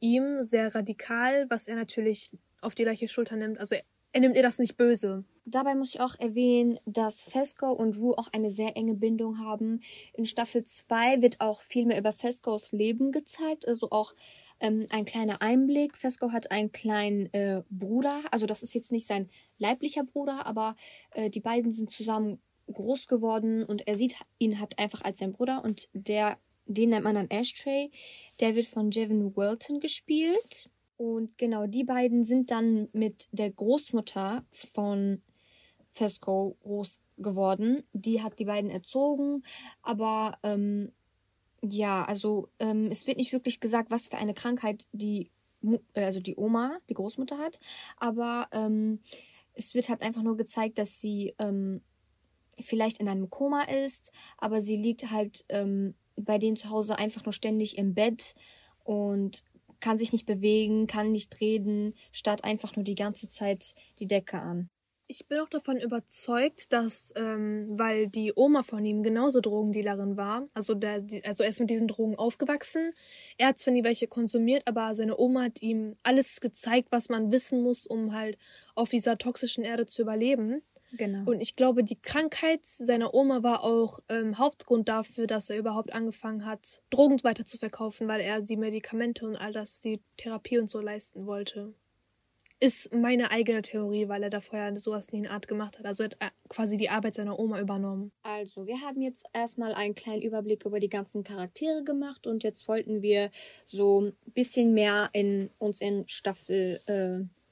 ihm 0.00 0.42
sehr 0.42 0.74
radikal, 0.74 1.46
was 1.50 1.68
er 1.68 1.76
natürlich 1.76 2.32
auf 2.60 2.74
die 2.74 2.82
gleiche 2.82 3.06
Schulter 3.06 3.36
nimmt. 3.36 3.60
Also 3.60 3.76
er 4.12 4.20
nimmt 4.20 4.36
ihr 4.36 4.42
das 4.42 4.58
nicht 4.58 4.76
böse. 4.76 5.24
Dabei 5.44 5.74
muss 5.74 5.94
ich 5.94 6.00
auch 6.00 6.14
erwähnen, 6.18 6.78
dass 6.86 7.24
Fesco 7.24 7.72
und 7.72 7.96
Rue 7.96 8.16
auch 8.16 8.28
eine 8.32 8.50
sehr 8.50 8.76
enge 8.76 8.94
Bindung 8.94 9.38
haben. 9.38 9.80
In 10.12 10.24
Staffel 10.24 10.64
2 10.64 11.22
wird 11.22 11.40
auch 11.40 11.60
viel 11.62 11.86
mehr 11.86 11.98
über 11.98 12.12
Fescos 12.12 12.72
Leben 12.72 13.10
gezeigt, 13.10 13.66
also 13.66 13.90
auch 13.90 14.14
ähm, 14.60 14.86
ein 14.90 15.04
kleiner 15.04 15.42
Einblick. 15.42 15.96
Fesco 15.96 16.30
hat 16.30 16.50
einen 16.50 16.70
kleinen 16.70 17.32
äh, 17.34 17.62
Bruder. 17.70 18.22
Also 18.30 18.46
das 18.46 18.62
ist 18.62 18.74
jetzt 18.74 18.92
nicht 18.92 19.06
sein 19.06 19.28
leiblicher 19.58 20.04
Bruder, 20.04 20.46
aber 20.46 20.76
äh, 21.10 21.28
die 21.28 21.40
beiden 21.40 21.72
sind 21.72 21.90
zusammen 21.90 22.40
groß 22.72 23.08
geworden 23.08 23.64
und 23.64 23.86
er 23.88 23.96
sieht 23.96 24.14
ihn 24.38 24.60
halt 24.60 24.78
einfach 24.78 25.02
als 25.02 25.18
sein 25.18 25.32
Bruder 25.32 25.64
und 25.64 25.88
der, 25.92 26.38
den 26.66 26.90
nennt 26.90 27.04
man 27.04 27.16
dann 27.16 27.30
Ashtray. 27.30 27.90
Der 28.40 28.54
wird 28.54 28.66
von 28.66 28.90
Jevin 28.90 29.36
Welton 29.36 29.80
gespielt. 29.80 30.70
Und 31.02 31.36
genau, 31.36 31.66
die 31.66 31.82
beiden 31.82 32.22
sind 32.22 32.52
dann 32.52 32.88
mit 32.92 33.26
der 33.32 33.50
Großmutter 33.50 34.44
von 34.52 35.20
Fesco 35.90 36.56
groß 36.62 37.00
geworden. 37.18 37.82
Die 37.92 38.22
hat 38.22 38.38
die 38.38 38.44
beiden 38.44 38.70
erzogen, 38.70 39.42
aber 39.82 40.38
ähm, 40.44 40.92
ja, 41.60 42.04
also 42.04 42.50
ähm, 42.60 42.86
es 42.86 43.08
wird 43.08 43.16
nicht 43.16 43.32
wirklich 43.32 43.58
gesagt, 43.58 43.90
was 43.90 44.06
für 44.06 44.16
eine 44.16 44.32
Krankheit 44.32 44.84
die, 44.92 45.32
äh, 45.94 46.04
also 46.04 46.20
die 46.20 46.36
Oma, 46.36 46.78
die 46.88 46.94
Großmutter 46.94 47.36
hat, 47.36 47.58
aber 47.96 48.46
ähm, 48.52 49.00
es 49.54 49.74
wird 49.74 49.88
halt 49.88 50.02
einfach 50.02 50.22
nur 50.22 50.36
gezeigt, 50.36 50.78
dass 50.78 51.00
sie 51.00 51.34
ähm, 51.40 51.82
vielleicht 52.60 52.98
in 52.98 53.08
einem 53.08 53.28
Koma 53.28 53.62
ist, 53.62 54.12
aber 54.38 54.60
sie 54.60 54.76
liegt 54.76 55.10
halt 55.10 55.42
ähm, 55.48 55.94
bei 56.14 56.38
denen 56.38 56.56
zu 56.56 56.70
Hause 56.70 56.96
einfach 56.96 57.24
nur 57.24 57.32
ständig 57.32 57.76
im 57.76 57.92
Bett. 57.92 58.36
Und 58.84 59.44
kann 59.82 59.98
sich 59.98 60.12
nicht 60.12 60.24
bewegen, 60.24 60.86
kann 60.86 61.12
nicht 61.12 61.40
reden, 61.40 61.94
starrt 62.12 62.44
einfach 62.44 62.74
nur 62.76 62.84
die 62.84 62.94
ganze 62.94 63.28
Zeit 63.28 63.74
die 63.98 64.06
Decke 64.06 64.38
an. 64.38 64.70
Ich 65.08 65.28
bin 65.28 65.40
auch 65.40 65.48
davon 65.50 65.78
überzeugt, 65.78 66.72
dass, 66.72 67.12
ähm, 67.16 67.66
weil 67.72 68.08
die 68.08 68.32
Oma 68.34 68.62
von 68.62 68.82
ihm 68.82 69.02
genauso 69.02 69.42
Drogendealerin 69.42 70.16
war, 70.16 70.48
also, 70.54 70.72
der, 70.74 71.04
also 71.24 71.42
er 71.42 71.50
ist 71.50 71.60
mit 71.60 71.68
diesen 71.68 71.86
Drogen 71.86 72.16
aufgewachsen. 72.16 72.94
Er 73.36 73.48
hat 73.48 73.58
zwar 73.58 73.74
nie 73.74 73.84
welche 73.84 74.06
konsumiert, 74.06 74.62
aber 74.66 74.94
seine 74.94 75.18
Oma 75.18 75.42
hat 75.42 75.60
ihm 75.60 75.96
alles 76.02 76.40
gezeigt, 76.40 76.88
was 76.92 77.10
man 77.10 77.30
wissen 77.30 77.62
muss, 77.62 77.86
um 77.86 78.14
halt 78.14 78.38
auf 78.74 78.88
dieser 78.88 79.18
toxischen 79.18 79.64
Erde 79.64 79.84
zu 79.84 80.00
überleben. 80.00 80.62
Genau. 80.92 81.30
Und 81.30 81.40
ich 81.40 81.56
glaube, 81.56 81.84
die 81.84 82.00
Krankheit 82.00 82.64
seiner 82.64 83.14
Oma 83.14 83.42
war 83.42 83.64
auch 83.64 84.00
ähm, 84.08 84.38
Hauptgrund 84.38 84.88
dafür, 84.88 85.26
dass 85.26 85.48
er 85.48 85.56
überhaupt 85.56 85.94
angefangen 85.94 86.44
hat, 86.44 86.82
Drogen 86.90 87.22
weiter 87.24 87.44
zu 87.44 87.58
verkaufen, 87.58 88.08
weil 88.08 88.20
er 88.20 88.42
die 88.42 88.56
Medikamente 88.56 89.26
und 89.26 89.36
all 89.36 89.52
das, 89.52 89.80
die 89.80 90.00
Therapie 90.16 90.58
und 90.58 90.68
so 90.68 90.80
leisten 90.80 91.26
wollte 91.26 91.74
ist 92.62 92.94
meine 92.94 93.32
eigene 93.32 93.60
Theorie, 93.60 94.08
weil 94.08 94.22
er 94.22 94.30
da 94.30 94.40
vorher 94.40 94.78
sowas 94.78 95.10
nie 95.10 95.18
in 95.18 95.26
Art 95.26 95.48
gemacht 95.48 95.80
hat. 95.80 95.84
Also 95.84 96.04
hat 96.04 96.16
er 96.20 96.30
quasi 96.48 96.76
die 96.76 96.90
Arbeit 96.90 97.14
seiner 97.14 97.36
Oma 97.36 97.58
übernommen. 97.58 98.12
Also, 98.22 98.66
wir 98.66 98.80
haben 98.82 99.02
jetzt 99.02 99.26
erstmal 99.32 99.74
einen 99.74 99.96
kleinen 99.96 100.22
Überblick 100.22 100.64
über 100.64 100.78
die 100.78 100.88
ganzen 100.88 101.24
Charaktere 101.24 101.82
gemacht 101.82 102.24
und 102.28 102.44
jetzt 102.44 102.68
wollten 102.68 103.02
wir 103.02 103.32
so 103.66 104.02
ein 104.02 104.12
bisschen 104.26 104.74
mehr 104.74 105.10
in 105.12 105.50
uns 105.58 105.80
in 105.80 106.06
Staffel 106.06 106.80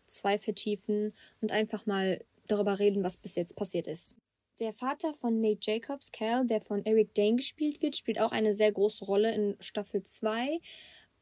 2 0.07 0.35
äh, 0.35 0.39
vertiefen 0.39 1.13
und 1.41 1.51
einfach 1.51 1.87
mal 1.87 2.21
darüber 2.51 2.79
reden, 2.79 3.03
was 3.03 3.17
bis 3.17 3.37
jetzt 3.37 3.57
passiert 3.57 3.87
ist. 3.87 4.15
Der 4.61 4.73
Vater 4.75 5.15
von 5.15 5.41
Nate 5.41 5.61
Jacobs, 5.63 6.13
Cal, 6.13 6.47
der 6.47 6.61
von 6.61 6.85
Eric 6.85 7.15
Dane 7.15 7.37
gespielt 7.37 7.81
wird, 7.81 7.97
spielt 7.97 8.21
auch 8.21 8.33
eine 8.33 8.53
sehr 8.53 8.71
große 8.71 9.05
Rolle 9.05 9.35
in 9.35 9.57
Staffel 9.59 10.05
2. 10.05 10.61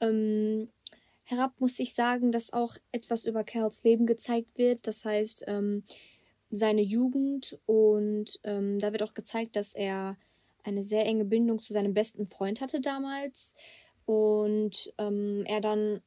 Ähm, 0.01 0.69
herab 1.23 1.53
muss 1.61 1.79
ich 1.79 1.95
sagen, 1.95 2.33
dass 2.33 2.53
auch 2.53 2.77
etwas 2.91 3.27
über 3.27 3.45
Kerls 3.45 3.85
Leben 3.85 4.07
gezeigt 4.07 4.59
wird. 4.59 4.87
Das 4.87 5.05
heißt, 5.05 5.45
ähm, 5.47 5.85
seine 6.51 6.83
Jugend 6.83 7.59
und 7.67 8.41
ähm, 8.43 8.79
da 8.79 8.93
wird 8.93 9.03
auch 9.03 9.15
gezeigt, 9.15 9.55
dass 9.57 9.75
er 9.75 10.17
eine 10.65 10.83
sehr 10.83 11.07
enge 11.07 11.25
Bindung 11.25 11.61
zu 11.61 11.73
seinem 11.73 11.95
besten 11.95 12.27
Freund 12.27 12.61
hatte 12.61 12.81
damals 12.81 13.55
und 14.07 14.93
ähm, 14.99 15.45
er 15.47 15.61
dann 15.61 16.01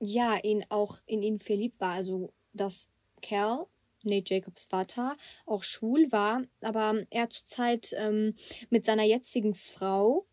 ja 0.00 0.36
ihn 0.42 0.64
auch 0.68 0.98
in 1.06 1.22
ihn 1.22 1.38
verliebt 1.38 1.80
war. 1.80 1.92
Also 1.92 2.32
dass 2.52 2.90
Kerl 3.22 3.66
Nate 4.06 4.34
Jacobs 4.34 4.66
Vater 4.66 5.16
auch 5.44 5.62
schwul 5.62 6.10
war, 6.12 6.42
aber 6.60 7.04
er 7.10 7.30
zur 7.30 7.44
Zeit 7.46 7.94
ähm, 7.96 8.34
mit 8.70 8.84
seiner 8.84 9.04
jetzigen 9.04 9.54
Frau 9.54 10.26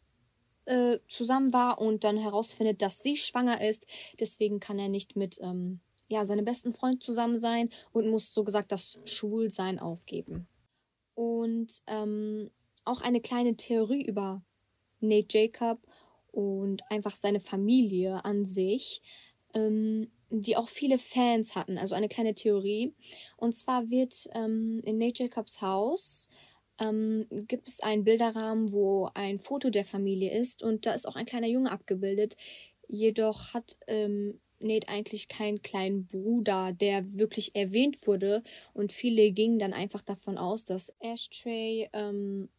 äh, 0.66 1.00
zusammen 1.08 1.52
war 1.54 1.80
und 1.82 2.04
dann 2.04 2.18
herausfindet, 2.18 2.82
dass 2.82 3.04
sie 3.04 3.18
schwanger 3.18 3.68
ist. 3.68 3.86
Deswegen 4.20 4.60
kann 4.60 4.80
er 4.80 4.90
nicht 4.90 5.16
mit 5.16 5.40
ähm, 5.42 5.82
ja, 6.08 6.26
seinem 6.26 6.46
besten 6.46 6.74
Freund 6.74 7.04
zusammen 7.04 7.38
sein 7.38 7.70
und 7.92 8.10
muss 8.10 8.34
so 8.34 8.44
gesagt 8.44 8.72
das 8.72 9.00
Schwulsein 9.06 9.80
aufgeben. 9.80 10.48
Und 11.16 11.82
ähm, 11.88 12.50
auch 12.86 13.02
eine 13.02 13.22
kleine 13.22 13.56
Theorie 13.56 14.06
über 14.06 14.42
Nate 15.00 15.28
Jacob 15.38 15.80
und 16.32 16.90
einfach 16.92 17.16
seine 17.16 17.40
Familie 17.40 18.26
an 18.26 18.46
sich, 18.46 19.02
ähm, 19.54 20.12
die 20.42 20.58
auch 20.58 20.70
viele 20.70 20.98
Fans 20.98 21.56
hatten. 21.56 21.78
Also 21.78 21.96
eine 21.96 22.10
kleine 22.10 22.34
Theorie. 22.34 22.94
Und 23.38 23.56
zwar 23.56 23.90
wird 23.90 24.28
ähm, 24.34 24.82
in 24.84 24.98
Nate 24.98 25.24
Jacobs 25.24 25.62
Haus 25.62 26.28
ähm, 26.80 27.28
gibt 27.30 27.68
es 27.68 27.82
einen 27.82 28.04
Bilderrahmen, 28.04 28.72
wo 28.72 29.10
ein 29.14 29.40
Foto 29.40 29.70
der 29.70 29.84
Familie 29.84 30.32
ist 30.32 30.64
und 30.64 30.86
da 30.86 30.94
ist 30.94 31.08
auch 31.08 31.16
ein 31.16 31.28
kleiner 31.28 31.48
Junge 31.48 31.72
abgebildet. 31.72 32.36
Jedoch 32.88 33.54
hat 33.54 33.78
ähm, 33.88 34.40
Nate 34.60 34.88
eigentlich 34.88 35.28
keinen 35.28 35.62
kleinen 35.62 36.08
Bruder, 36.08 36.74
der 36.74 37.14
wirklich 37.14 37.56
erwähnt 37.56 38.08
wurde 38.08 38.42
und 38.74 38.92
viele 38.92 39.32
gingen 39.32 39.60
dann 39.60 39.74
einfach 39.74 40.02
davon 40.02 40.40
aus, 40.40 40.66
dass 40.66 40.96
Ashtray 41.00 41.90
ähm, 41.94 42.50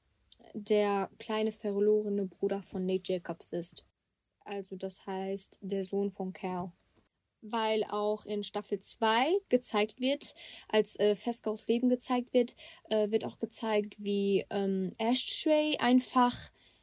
der 0.53 1.11
kleine 1.19 1.51
verlorene 1.51 2.27
Bruder 2.27 2.63
von 2.63 2.87
Nate 2.87 3.15
Jacobs 3.15 3.53
ist. 3.53 3.85
Also 4.45 4.77
das 4.77 5.07
heißt 5.07 5.59
der 5.63 5.85
Sohn 5.85 6.11
von 6.11 6.33
Cal 6.33 6.71
weil 7.45 7.85
auch 7.85 8.25
in 8.25 8.43
Staffel 8.43 8.81
2 8.81 9.39
gezeigt 9.49 10.01
wird, 10.01 10.35
als 10.69 10.99
äh, 10.99 11.15
Fescos 11.15 11.67
Leben 11.69 11.89
gezeigt 11.89 12.33
wird, 12.33 12.57
äh, 12.91 13.11
wird 13.11 13.25
auch 13.25 13.39
gezeigt, 13.39 13.95
wie 13.99 14.47
ähm, 14.51 14.93
Ashtray 14.99 15.77
einfach 15.79 16.35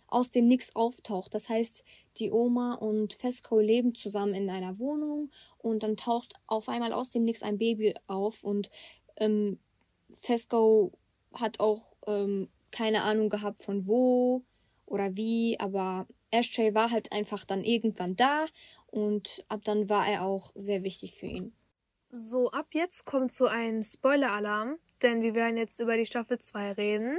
aus 0.07 0.29
dem 0.29 0.47
Nix 0.47 0.75
auftaucht. 0.75 1.33
Das 1.33 1.49
heißt, 1.49 1.83
die 2.17 2.31
Oma 2.31 2.75
und 2.75 3.13
Fesco 3.13 3.59
leben 3.59 3.95
zusammen 3.95 4.33
in 4.35 4.49
einer 4.49 4.77
Wohnung 4.77 5.31
und 5.57 5.83
dann 5.83 5.97
taucht 5.97 6.33
auf 6.47 6.69
einmal 6.69 6.93
aus 6.93 7.09
dem 7.09 7.23
Nix 7.23 7.41
ein 7.41 7.57
Baby 7.57 7.95
auf 8.07 8.43
und 8.43 8.69
ähm, 9.17 9.57
Fesco 10.11 10.91
hat 11.33 11.59
auch 11.59 11.95
ähm, 12.05 12.49
keine 12.71 13.03
Ahnung 13.03 13.29
gehabt 13.29 13.63
von 13.63 13.87
wo 13.87 14.43
oder 14.85 15.15
wie, 15.15 15.57
aber 15.59 16.07
Ashtray 16.31 16.73
war 16.73 16.91
halt 16.91 17.11
einfach 17.11 17.45
dann 17.45 17.63
irgendwann 17.63 18.15
da 18.15 18.45
und 18.91 19.43
ab 19.47 19.61
dann 19.63 19.89
war 19.89 20.07
er 20.07 20.23
auch 20.23 20.51
sehr 20.53 20.83
wichtig 20.83 21.15
für 21.15 21.25
ihn. 21.25 21.53
So, 22.11 22.51
ab 22.51 22.67
jetzt 22.71 23.05
kommt 23.05 23.31
so 23.31 23.47
ein 23.47 23.83
Spoiler-Alarm, 23.83 24.77
denn 25.01 25.21
wir 25.21 25.33
werden 25.33 25.57
jetzt 25.57 25.79
über 25.79 25.95
die 25.95 26.05
Staffel 26.05 26.39
2 26.39 26.73
reden. 26.73 27.17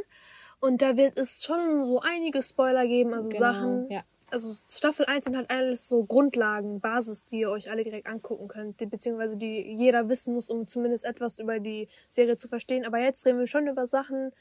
Und 0.61 0.83
da 0.83 0.97
wird 0.97 1.19
es 1.19 1.43
schon 1.43 1.85
so 1.85 2.00
einige 2.00 2.43
Spoiler 2.43 2.87
geben, 2.87 3.14
also 3.14 3.31
genau, 3.31 3.41
Sachen. 3.41 3.91
Ja. 3.91 4.02
Also 4.31 4.55
Staffel 4.67 5.07
1 5.07 5.25
sind 5.25 5.37
halt 5.37 5.50
alles 5.50 5.88
so 5.88 6.05
Grundlagen, 6.05 6.81
Basis, 6.81 7.25
die 7.25 7.41
ihr 7.41 7.50
euch 7.50 7.71
alle 7.71 7.83
direkt 7.83 8.07
angucken 8.07 8.49
könnt, 8.49 8.79
beziehungsweise 8.79 9.37
die 9.37 9.75
jeder 9.75 10.09
wissen 10.09 10.35
muss, 10.35 10.49
um 10.49 10.67
zumindest 10.67 11.05
etwas 11.05 11.38
über 11.38 11.59
die 11.59 11.88
Serie 12.09 12.37
zu 12.37 12.49
verstehen. 12.49 12.87
Aber 12.87 12.99
jetzt 12.99 13.26
reden 13.26 13.38
wir 13.38 13.47
schon 13.47 13.67
über 13.67 13.87
Sachen, 13.87 14.33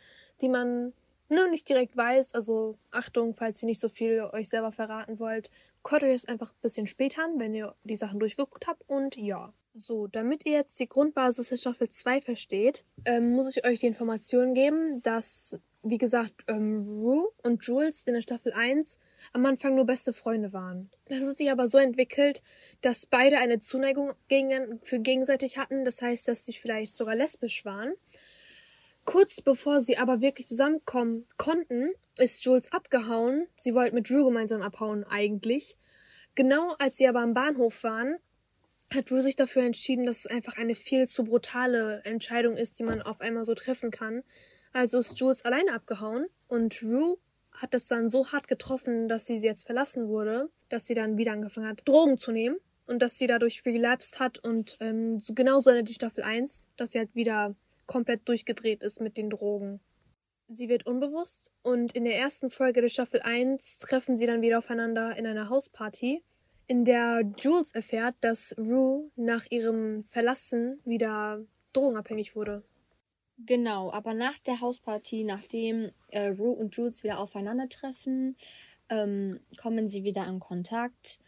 die 0.42 0.48
man 0.48 0.94
nur 1.28 1.48
nicht 1.50 1.68
direkt 1.68 1.98
weiß. 1.98 2.36
Also 2.36 2.78
Achtung, 2.92 3.34
falls 3.34 3.62
ihr 3.64 3.68
nicht 3.68 3.82
so 3.82 3.90
viel 3.90 4.22
euch 4.32 4.48
selber 4.48 4.72
verraten 4.72 5.20
wollt, 5.20 5.50
hört 5.90 6.04
euch 6.04 6.14
es 6.14 6.26
einfach 6.26 6.52
ein 6.52 6.62
bisschen 6.62 6.88
später 6.88 7.24
an, 7.24 7.40
wenn 7.40 7.54
ihr 7.54 7.76
die 7.84 7.96
Sachen 7.96 8.20
durchgeguckt 8.20 8.68
habt. 8.68 8.84
Und 8.88 9.16
ja. 9.16 9.54
So, 9.74 10.08
damit 10.08 10.46
ihr 10.46 10.52
jetzt 10.52 10.80
die 10.82 10.88
Grundbasis 10.88 11.50
der 11.50 11.56
Staffel 11.56 11.88
2 11.88 12.22
versteht, 12.22 12.84
ähm, 13.06 13.32
muss 13.32 13.56
ich 13.56 13.66
euch 13.66 13.80
die 13.80 13.88
Information 13.88 14.54
geben, 14.54 15.02
dass, 15.02 15.62
wie 15.82 15.98
gesagt, 15.98 16.44
ähm, 16.50 16.82
Rue 16.86 17.30
und 17.44 17.66
Jules 17.66 18.04
in 18.04 18.14
der 18.14 18.22
Staffel 18.22 18.52
1 18.52 19.00
am 19.32 19.46
Anfang 19.46 19.76
nur 19.76 19.86
beste 19.86 20.12
Freunde 20.12 20.52
waren. 20.52 20.90
Das 21.06 21.24
hat 21.24 21.38
sich 21.38 21.50
aber 21.50 21.70
so 21.70 21.78
entwickelt, 21.78 22.44
dass 22.82 23.06
beide 23.06 23.38
eine 23.38 23.60
Zuneigung 23.60 24.12
gegen, 24.28 24.82
für 24.84 25.00
gegenseitig 25.00 25.58
hatten. 25.58 25.86
Das 25.86 26.02
heißt, 26.02 26.28
dass 26.28 26.46
sie 26.46 26.54
vielleicht 26.54 26.92
sogar 26.92 27.16
lesbisch 27.16 27.64
waren. 27.64 27.94
Kurz 29.06 29.42
bevor 29.42 29.82
sie 29.82 29.98
aber 29.98 30.22
wirklich 30.22 30.48
zusammenkommen 30.48 31.26
konnten, 31.38 31.90
ist 32.18 32.46
Jules 32.46 32.72
abgehauen. 32.72 33.48
Sie 33.58 33.74
wollten 33.74 33.96
mit 33.96 34.10
Drew 34.10 34.24
gemeinsam 34.26 34.62
abhauen 34.62 35.04
eigentlich. 35.04 35.78
Genau 36.36 36.76
als 36.80 36.98
sie 36.98 37.08
aber 37.08 37.22
am 37.22 37.34
Bahnhof 37.34 37.84
waren, 37.84 38.18
hat 38.94 39.10
Drew 39.10 39.22
sich 39.22 39.36
dafür 39.36 39.64
entschieden, 39.64 40.06
dass 40.06 40.20
es 40.20 40.28
einfach 40.28 40.58
eine 40.58 40.76
viel 40.76 41.08
zu 41.08 41.24
brutale 41.24 42.02
Entscheidung 42.04 42.56
ist, 42.56 42.80
die 42.80 42.84
man 42.84 43.02
auf 43.02 43.22
einmal 43.22 43.46
so 43.46 43.56
treffen 43.56 43.90
kann. 43.90 44.24
Also 44.74 45.00
ist 45.00 45.20
Jules 45.20 45.44
alleine 45.44 45.74
abgehauen 45.74 46.28
und 46.48 46.82
Drew 46.82 47.16
hat 47.52 47.74
das 47.74 47.88
dann 47.88 48.08
so 48.08 48.32
hart 48.32 48.48
getroffen, 48.48 49.08
dass 49.08 49.26
sie 49.26 49.38
sie 49.38 49.48
jetzt 49.48 49.66
verlassen 49.66 50.08
wurde, 50.08 50.50
dass 50.70 50.88
sie 50.88 50.94
dann 50.94 51.18
wieder 51.18 51.34
angefangen 51.34 51.68
hat, 51.68 51.82
Drogen 51.86 52.18
zu 52.18 52.32
nehmen 52.32 52.58
und 52.88 53.02
dass 53.02 53.18
sie 53.18 53.28
dadurch 53.28 53.66
relapsed 53.66 54.20
hat 54.20 54.40
und 54.40 54.78
ähm, 54.80 55.20
so 55.20 55.34
genauso 55.34 55.70
endet 55.70 55.90
die 55.90 55.94
Staffel 55.94 56.24
1, 56.24 56.70
dass 56.78 56.92
sie 56.92 57.00
halt 57.00 57.16
wieder 57.16 57.56
komplett 57.92 58.26
durchgedreht 58.30 58.84
ist 58.84 59.02
mit 59.02 59.18
den 59.18 59.30
Drogen. 59.30 59.82
Sie 60.48 60.70
wird 60.70 60.86
unbewusst 60.86 61.52
und 61.62 61.92
in 61.92 62.06
der 62.06 62.18
ersten 62.18 62.50
Folge 62.50 62.80
der 62.80 62.88
Staffel 62.88 63.22
1 63.22 63.80
treffen 63.80 64.16
sie 64.16 64.26
dann 64.26 64.42
wieder 64.42 64.60
aufeinander 64.60 65.18
in 65.18 65.28
einer 65.28 65.50
Hausparty, 65.50 66.24
in 66.68 66.86
der 66.86 67.22
Jules 67.38 67.72
erfährt, 67.72 68.16
dass 68.22 68.56
Rue 68.58 69.12
nach 69.18 69.46
ihrem 69.50 70.04
Verlassen 70.04 70.80
wieder 70.86 71.44
drogenabhängig 71.74 72.34
wurde. 72.34 72.64
Genau, 73.46 73.92
aber 73.92 74.14
nach 74.14 74.38
der 74.38 74.62
Hausparty, 74.62 75.26
nachdem 75.26 75.92
äh, 76.12 76.30
Rue 76.30 76.56
und 76.56 76.74
Jules 76.78 77.04
wieder 77.04 77.20
aufeinandertreffen, 77.20 78.38
ähm, 78.88 79.42
kommen 79.58 79.90
sie 79.90 80.06
wieder 80.06 80.26
in 80.28 80.40
Kontakt. 80.40 81.20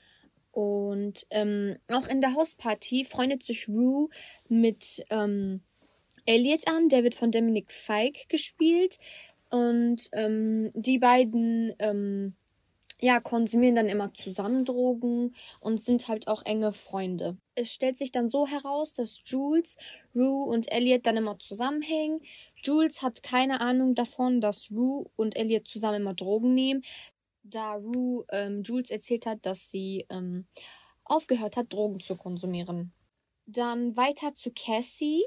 Und 0.53 1.27
ähm, 1.29 1.75
auch 1.89 2.07
in 2.07 2.21
der 2.21 2.35
Hausparty 2.35 3.03
freundet 3.03 3.43
sich 3.43 3.67
Rue 3.67 4.07
mit 4.47 5.03
ähm, 5.09 5.61
Elliot 6.25 6.67
an, 6.67 6.89
der 6.89 7.03
wird 7.03 7.15
von 7.15 7.31
Dominic 7.31 7.71
Feig 7.71 8.29
gespielt. 8.29 8.97
Und 9.49 10.09
ähm, 10.13 10.71
die 10.73 10.97
beiden 10.97 11.73
ähm, 11.79 12.35
ja, 13.03 13.19
konsumieren 13.19 13.75
dann 13.75 13.89
immer 13.89 14.13
zusammen 14.13 14.63
Drogen 14.63 15.35
und 15.59 15.83
sind 15.83 16.07
halt 16.07 16.29
auch 16.29 16.45
enge 16.45 16.71
Freunde. 16.71 17.37
Es 17.53 17.73
stellt 17.73 17.97
sich 17.97 18.13
dann 18.13 18.29
so 18.29 18.47
heraus, 18.47 18.93
dass 18.93 19.19
Jules, 19.25 19.75
Rue 20.15 20.45
und 20.45 20.71
Elliot 20.71 21.05
dann 21.05 21.17
immer 21.17 21.37
zusammenhängen. 21.37 22.21
Jules 22.63 23.01
hat 23.01 23.21
keine 23.21 23.59
Ahnung 23.59 23.93
davon, 23.93 24.39
dass 24.39 24.71
Rue 24.71 25.05
und 25.17 25.35
Elliot 25.35 25.67
zusammen 25.67 26.01
immer 26.01 26.13
Drogen 26.13 26.53
nehmen, 26.53 26.81
da 27.43 27.73
Rue 27.73 28.25
ähm, 28.31 28.63
Jules 28.63 28.89
erzählt 28.89 29.25
hat, 29.25 29.45
dass 29.45 29.69
sie 29.69 30.05
ähm, 30.09 30.47
aufgehört 31.03 31.57
hat, 31.57 31.73
Drogen 31.73 31.99
zu 31.99 32.15
konsumieren. 32.15 32.93
Dann 33.45 33.97
weiter 33.97 34.33
zu 34.33 34.51
Cassie. 34.51 35.23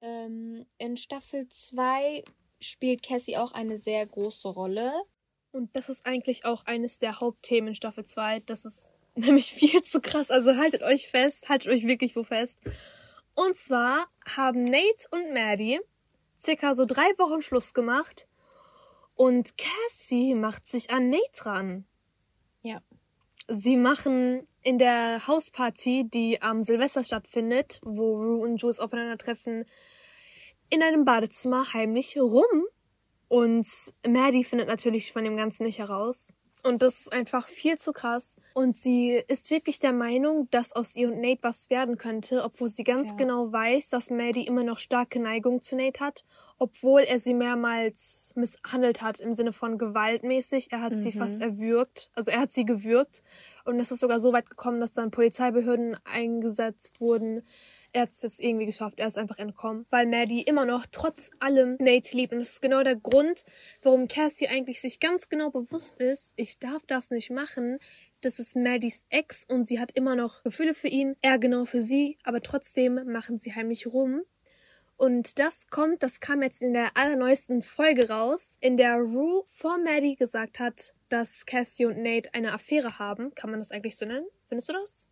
Ähm, 0.00 0.66
in 0.78 0.96
Staffel 0.96 1.48
2 1.48 2.24
spielt 2.60 3.02
Cassie 3.02 3.36
auch 3.36 3.52
eine 3.52 3.76
sehr 3.76 4.04
große 4.06 4.48
Rolle. 4.48 4.92
Und 5.52 5.74
das 5.74 5.88
ist 5.88 6.06
eigentlich 6.06 6.44
auch 6.44 6.66
eines 6.66 6.98
der 6.98 7.20
Hauptthemen 7.20 7.68
in 7.68 7.74
Staffel 7.74 8.04
2. 8.04 8.40
Das 8.40 8.64
ist 8.64 8.90
nämlich 9.14 9.52
viel 9.52 9.82
zu 9.82 10.00
krass. 10.00 10.30
Also 10.30 10.56
haltet 10.56 10.82
euch 10.82 11.08
fest, 11.08 11.48
haltet 11.48 11.72
euch 11.72 11.86
wirklich 11.86 12.16
wo 12.16 12.24
fest. 12.24 12.58
Und 13.34 13.56
zwar 13.56 14.06
haben 14.36 14.64
Nate 14.64 15.06
und 15.12 15.32
Maddie 15.32 15.80
circa 16.38 16.74
so 16.74 16.84
drei 16.84 17.08
Wochen 17.18 17.42
Schluss 17.42 17.74
gemacht. 17.74 18.26
Und 19.14 19.54
Cassie 19.58 20.34
macht 20.34 20.68
sich 20.68 20.90
an 20.90 21.10
Nate 21.10 21.46
ran. 21.46 21.87
Sie 23.48 23.76
machen 23.76 24.46
in 24.62 24.78
der 24.78 25.26
Hausparty, 25.26 26.08
die 26.08 26.42
am 26.42 26.62
Silvester 26.62 27.02
stattfindet, 27.02 27.80
wo 27.84 28.16
Rue 28.16 28.40
und 28.40 28.60
Jules 28.60 28.78
aufeinandertreffen, 28.78 29.64
in 30.70 30.82
einem 30.82 31.04
Badezimmer 31.04 31.72
heimlich 31.72 32.18
rum. 32.18 32.66
Und 33.28 33.66
Maddie 34.06 34.44
findet 34.44 34.68
natürlich 34.68 35.12
von 35.12 35.24
dem 35.24 35.36
Ganzen 35.36 35.64
nicht 35.64 35.78
heraus. 35.78 36.34
Und 36.64 36.82
das 36.82 37.00
ist 37.00 37.12
einfach 37.12 37.48
viel 37.48 37.78
zu 37.78 37.92
krass. 37.92 38.36
Und 38.54 38.76
sie 38.76 39.22
ist 39.28 39.50
wirklich 39.50 39.78
der 39.78 39.92
Meinung, 39.92 40.48
dass 40.50 40.72
aus 40.72 40.96
ihr 40.96 41.08
und 41.08 41.20
Nate 41.20 41.42
was 41.42 41.70
werden 41.70 41.98
könnte, 41.98 42.42
obwohl 42.44 42.68
sie 42.68 42.84
ganz 42.84 43.10
ja. 43.10 43.16
genau 43.16 43.52
weiß, 43.52 43.90
dass 43.90 44.10
Maddie 44.10 44.46
immer 44.46 44.64
noch 44.64 44.78
starke 44.78 45.20
Neigung 45.20 45.62
zu 45.62 45.76
Nate 45.76 46.00
hat, 46.00 46.24
obwohl 46.58 47.02
er 47.02 47.20
sie 47.20 47.34
mehrmals 47.34 48.32
misshandelt 48.34 49.00
hat 49.00 49.20
im 49.20 49.32
Sinne 49.32 49.52
von 49.52 49.78
gewaltmäßig. 49.78 50.72
Er 50.72 50.80
hat 50.80 50.92
mhm. 50.92 51.02
sie 51.02 51.12
fast 51.12 51.40
erwürgt, 51.40 52.10
also 52.14 52.30
er 52.30 52.40
hat 52.40 52.52
sie 52.52 52.64
gewürgt. 52.64 53.22
Und 53.64 53.78
es 53.78 53.90
ist 53.90 54.00
sogar 54.00 54.18
so 54.18 54.32
weit 54.32 54.50
gekommen, 54.50 54.80
dass 54.80 54.92
dann 54.92 55.10
Polizeibehörden 55.10 55.96
eingesetzt 56.04 57.00
wurden, 57.00 57.42
er 57.92 58.02
hat 58.02 58.12
es 58.12 58.22
jetzt 58.22 58.40
irgendwie 58.40 58.66
geschafft. 58.66 58.98
Er 58.98 59.06
ist 59.06 59.18
einfach 59.18 59.38
entkommen, 59.38 59.86
weil 59.90 60.06
Maddie 60.06 60.42
immer 60.42 60.64
noch 60.64 60.86
trotz 60.90 61.30
allem 61.38 61.76
Nate 61.78 62.16
liebt. 62.16 62.32
Und 62.32 62.40
das 62.40 62.50
ist 62.50 62.62
genau 62.62 62.82
der 62.82 62.96
Grund, 62.96 63.44
warum 63.82 64.08
Cassie 64.08 64.48
eigentlich 64.48 64.80
sich 64.80 65.00
ganz 65.00 65.28
genau 65.28 65.50
bewusst 65.50 66.00
ist, 66.00 66.34
ich 66.36 66.58
darf 66.58 66.84
das 66.86 67.10
nicht 67.10 67.30
machen. 67.30 67.78
Das 68.20 68.38
ist 68.38 68.56
Maddies 68.56 69.06
Ex 69.10 69.44
und 69.44 69.64
sie 69.64 69.78
hat 69.78 69.92
immer 69.92 70.16
noch 70.16 70.42
Gefühle 70.42 70.74
für 70.74 70.88
ihn, 70.88 71.16
er 71.22 71.38
genau 71.38 71.64
für 71.64 71.80
sie, 71.80 72.18
aber 72.24 72.42
trotzdem 72.42 73.00
machen 73.12 73.38
sie 73.38 73.54
heimlich 73.54 73.86
rum. 73.86 74.22
Und 74.98 75.38
das 75.38 75.68
kommt, 75.68 76.02
das 76.02 76.18
kam 76.18 76.42
jetzt 76.42 76.60
in 76.60 76.74
der 76.74 76.96
allerneuesten 76.96 77.62
Folge 77.62 78.08
raus, 78.08 78.58
in 78.60 78.76
der 78.76 78.96
Rue 78.96 79.44
vor 79.46 79.78
Maddie 79.78 80.16
gesagt 80.16 80.58
hat, 80.58 80.92
dass 81.08 81.46
Cassie 81.46 81.86
und 81.86 82.02
Nate 82.02 82.34
eine 82.34 82.52
Affäre 82.52 82.98
haben. 82.98 83.32
Kann 83.36 83.50
man 83.50 83.60
das 83.60 83.70
eigentlich 83.70 83.96
so 83.96 84.06
nennen? 84.06 84.26
Findest 84.48 84.68
du 84.68 84.72
das? 84.72 85.08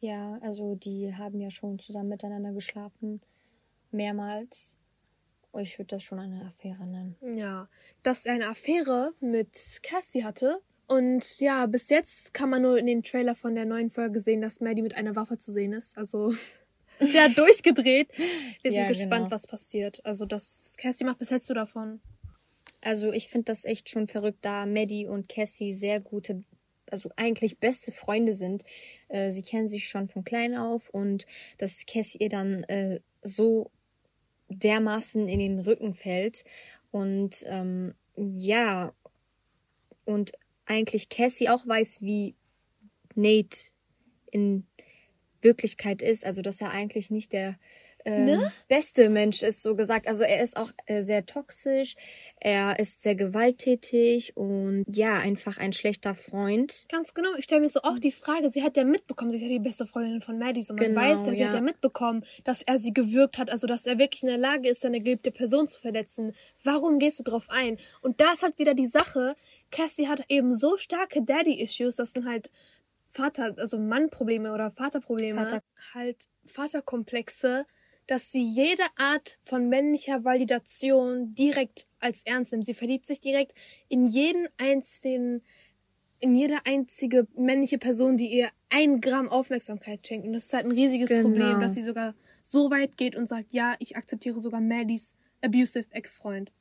Ja, 0.00 0.38
also 0.42 0.74
die 0.74 1.14
haben 1.14 1.40
ja 1.40 1.50
schon 1.50 1.78
zusammen 1.78 2.10
miteinander 2.10 2.52
geschlafen. 2.52 3.22
Mehrmals. 3.90 4.78
Ich 5.58 5.78
würde 5.78 5.96
das 5.96 6.02
schon 6.02 6.18
eine 6.18 6.44
Affäre 6.44 6.86
nennen. 6.86 7.16
Ja, 7.22 7.70
dass 8.02 8.26
er 8.26 8.34
eine 8.34 8.48
Affäre 8.48 9.14
mit 9.20 9.80
Cassie 9.82 10.24
hatte. 10.24 10.60
Und 10.88 11.40
ja, 11.40 11.64
bis 11.64 11.88
jetzt 11.88 12.34
kann 12.34 12.50
man 12.50 12.60
nur 12.60 12.76
in 12.76 12.84
den 12.84 13.02
Trailer 13.02 13.34
von 13.34 13.54
der 13.54 13.64
neuen 13.64 13.88
Folge 13.88 14.20
sehen, 14.20 14.42
dass 14.42 14.60
Maddie 14.60 14.82
mit 14.82 14.94
einer 14.94 15.16
Waffe 15.16 15.38
zu 15.38 15.52
sehen 15.52 15.72
ist. 15.72 15.96
Also 15.96 16.34
ist 16.98 17.14
ja 17.14 17.28
durchgedreht. 17.28 18.08
Wir 18.62 18.72
sind 18.72 18.82
ja, 18.82 18.88
gespannt, 18.88 19.24
genau. 19.24 19.30
was 19.30 19.46
passiert. 19.46 20.04
Also 20.04 20.26
das 20.26 20.76
Cassie 20.78 21.04
macht, 21.04 21.20
was 21.20 21.30
hältst 21.30 21.50
du 21.50 21.54
davon? 21.54 22.00
Also 22.80 23.12
ich 23.12 23.28
finde 23.28 23.46
das 23.46 23.64
echt 23.64 23.90
schon 23.90 24.06
verrückt, 24.06 24.38
da 24.42 24.66
Maddie 24.66 25.06
und 25.06 25.28
Cassie 25.28 25.72
sehr 25.72 26.00
gute 26.00 26.44
also 26.90 27.10
eigentlich 27.16 27.58
beste 27.58 27.92
Freunde 27.92 28.32
sind. 28.32 28.62
Äh, 29.08 29.30
sie 29.30 29.42
kennen 29.42 29.68
sich 29.68 29.88
schon 29.88 30.08
von 30.08 30.24
klein 30.24 30.56
auf 30.56 30.90
und 30.90 31.26
dass 31.58 31.84
Cassie 31.86 32.18
ihr 32.20 32.28
dann 32.28 32.62
äh, 32.64 33.00
so 33.22 33.70
dermaßen 34.48 35.28
in 35.28 35.38
den 35.38 35.58
Rücken 35.58 35.94
fällt. 35.94 36.44
Und 36.90 37.44
ähm, 37.46 37.94
ja, 38.16 38.92
und 40.04 40.32
eigentlich 40.64 41.08
Cassie 41.08 41.48
auch 41.48 41.66
weiß, 41.66 42.02
wie 42.02 42.34
Nate 43.14 43.70
in 44.30 44.66
Wirklichkeit 45.46 46.02
ist. 46.02 46.26
Also, 46.26 46.42
dass 46.42 46.60
er 46.60 46.72
eigentlich 46.72 47.10
nicht 47.10 47.32
der 47.32 47.56
ähm, 48.06 48.24
ne? 48.24 48.52
beste 48.68 49.10
Mensch 49.10 49.42
ist, 49.42 49.62
so 49.62 49.74
gesagt. 49.74 50.06
Also 50.06 50.22
er 50.22 50.42
ist 50.42 50.56
auch 50.56 50.70
äh, 50.86 51.02
sehr 51.02 51.26
toxisch, 51.26 51.96
er 52.40 52.78
ist 52.78 53.02
sehr 53.02 53.16
gewalttätig 53.16 54.36
und 54.36 54.84
ja, 54.88 55.18
einfach 55.18 55.58
ein 55.58 55.72
schlechter 55.72 56.14
Freund. 56.14 56.84
Ganz 56.88 57.14
genau. 57.14 57.30
Ich 57.36 57.44
stelle 57.44 57.62
mir 57.62 57.68
so 57.68 57.80
auch 57.82 57.98
die 57.98 58.12
Frage, 58.12 58.50
sie 58.52 58.62
hat 58.62 58.76
ja 58.76 58.84
mitbekommen, 58.84 59.32
sie 59.32 59.38
ist 59.38 59.42
ja 59.42 59.48
die 59.48 59.58
beste 59.58 59.86
Freundin 59.86 60.20
von 60.20 60.38
Maddie. 60.38 60.62
So 60.62 60.74
man 60.74 60.84
genau, 60.84 61.00
weiß 61.00 61.26
ja, 61.26 61.32
sie 61.32 61.40
ja. 61.40 61.48
hat 61.48 61.54
ja 61.54 61.60
mitbekommen, 61.60 62.24
dass 62.44 62.62
er 62.62 62.78
sie 62.78 62.92
gewürgt 62.92 63.38
hat, 63.38 63.50
also 63.50 63.66
dass 63.66 63.86
er 63.86 63.98
wirklich 63.98 64.22
in 64.22 64.28
der 64.28 64.38
Lage 64.38 64.68
ist, 64.68 64.82
seine 64.82 65.00
geliebte 65.00 65.32
Person 65.32 65.66
zu 65.66 65.80
verletzen. 65.80 66.32
Warum 66.62 67.00
gehst 67.00 67.18
du 67.18 67.24
drauf 67.24 67.46
ein? 67.48 67.76
Und 68.02 68.20
da 68.20 68.32
ist 68.32 68.44
halt 68.44 68.58
wieder 68.60 68.74
die 68.74 68.86
Sache, 68.86 69.34
Cassie 69.72 70.06
hat 70.06 70.22
eben 70.28 70.56
so 70.56 70.76
starke 70.76 71.22
Daddy-Issues, 71.22 71.96
das 71.96 72.12
sind 72.12 72.26
halt 72.26 72.50
Vater, 73.16 73.54
also 73.58 73.78
Mannprobleme 73.78 74.52
oder 74.52 74.70
Vaterprobleme, 74.70 75.38
Vater. 75.38 75.62
halt 75.94 76.28
Vaterkomplexe, 76.44 77.64
dass 78.06 78.30
sie 78.30 78.42
jede 78.42 78.82
Art 78.96 79.38
von 79.42 79.68
männlicher 79.68 80.24
Validation 80.24 81.34
direkt 81.34 81.86
als 81.98 82.22
ernst 82.24 82.52
nimmt. 82.52 82.66
Sie 82.66 82.74
verliebt 82.74 83.06
sich 83.06 83.20
direkt 83.20 83.54
in 83.88 84.06
jeden 84.06 84.48
einzigen, 84.58 85.42
in 86.20 86.36
jede 86.36 86.58
einzige 86.64 87.26
männliche 87.36 87.78
Person, 87.78 88.16
die 88.16 88.28
ihr 88.28 88.48
ein 88.68 89.00
Gramm 89.00 89.28
Aufmerksamkeit 89.28 90.06
schenkt. 90.06 90.26
Und 90.26 90.34
das 90.34 90.46
ist 90.46 90.52
halt 90.52 90.66
ein 90.66 90.72
riesiges 90.72 91.08
genau. 91.08 91.22
Problem, 91.22 91.60
dass 91.60 91.74
sie 91.74 91.82
sogar 91.82 92.14
so 92.42 92.70
weit 92.70 92.96
geht 92.96 93.16
und 93.16 93.26
sagt, 93.26 93.52
ja, 93.52 93.74
ich 93.80 93.96
akzeptiere 93.96 94.38
sogar 94.38 94.60
Maddies 94.60 95.14
abusive 95.42 95.86
Ex-Freund. 95.90 96.52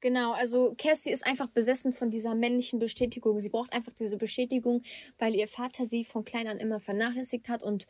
Genau, 0.00 0.32
also 0.32 0.74
Cassie 0.78 1.10
ist 1.10 1.26
einfach 1.26 1.48
besessen 1.48 1.92
von 1.92 2.10
dieser 2.10 2.34
männlichen 2.34 2.78
Bestätigung. 2.78 3.38
Sie 3.38 3.50
braucht 3.50 3.72
einfach 3.74 3.92
diese 3.92 4.16
Bestätigung, 4.16 4.82
weil 5.18 5.34
ihr 5.34 5.46
Vater 5.46 5.84
sie 5.84 6.04
von 6.04 6.24
klein 6.24 6.48
an 6.48 6.58
immer 6.58 6.80
vernachlässigt 6.80 7.50
hat 7.50 7.62
und 7.62 7.86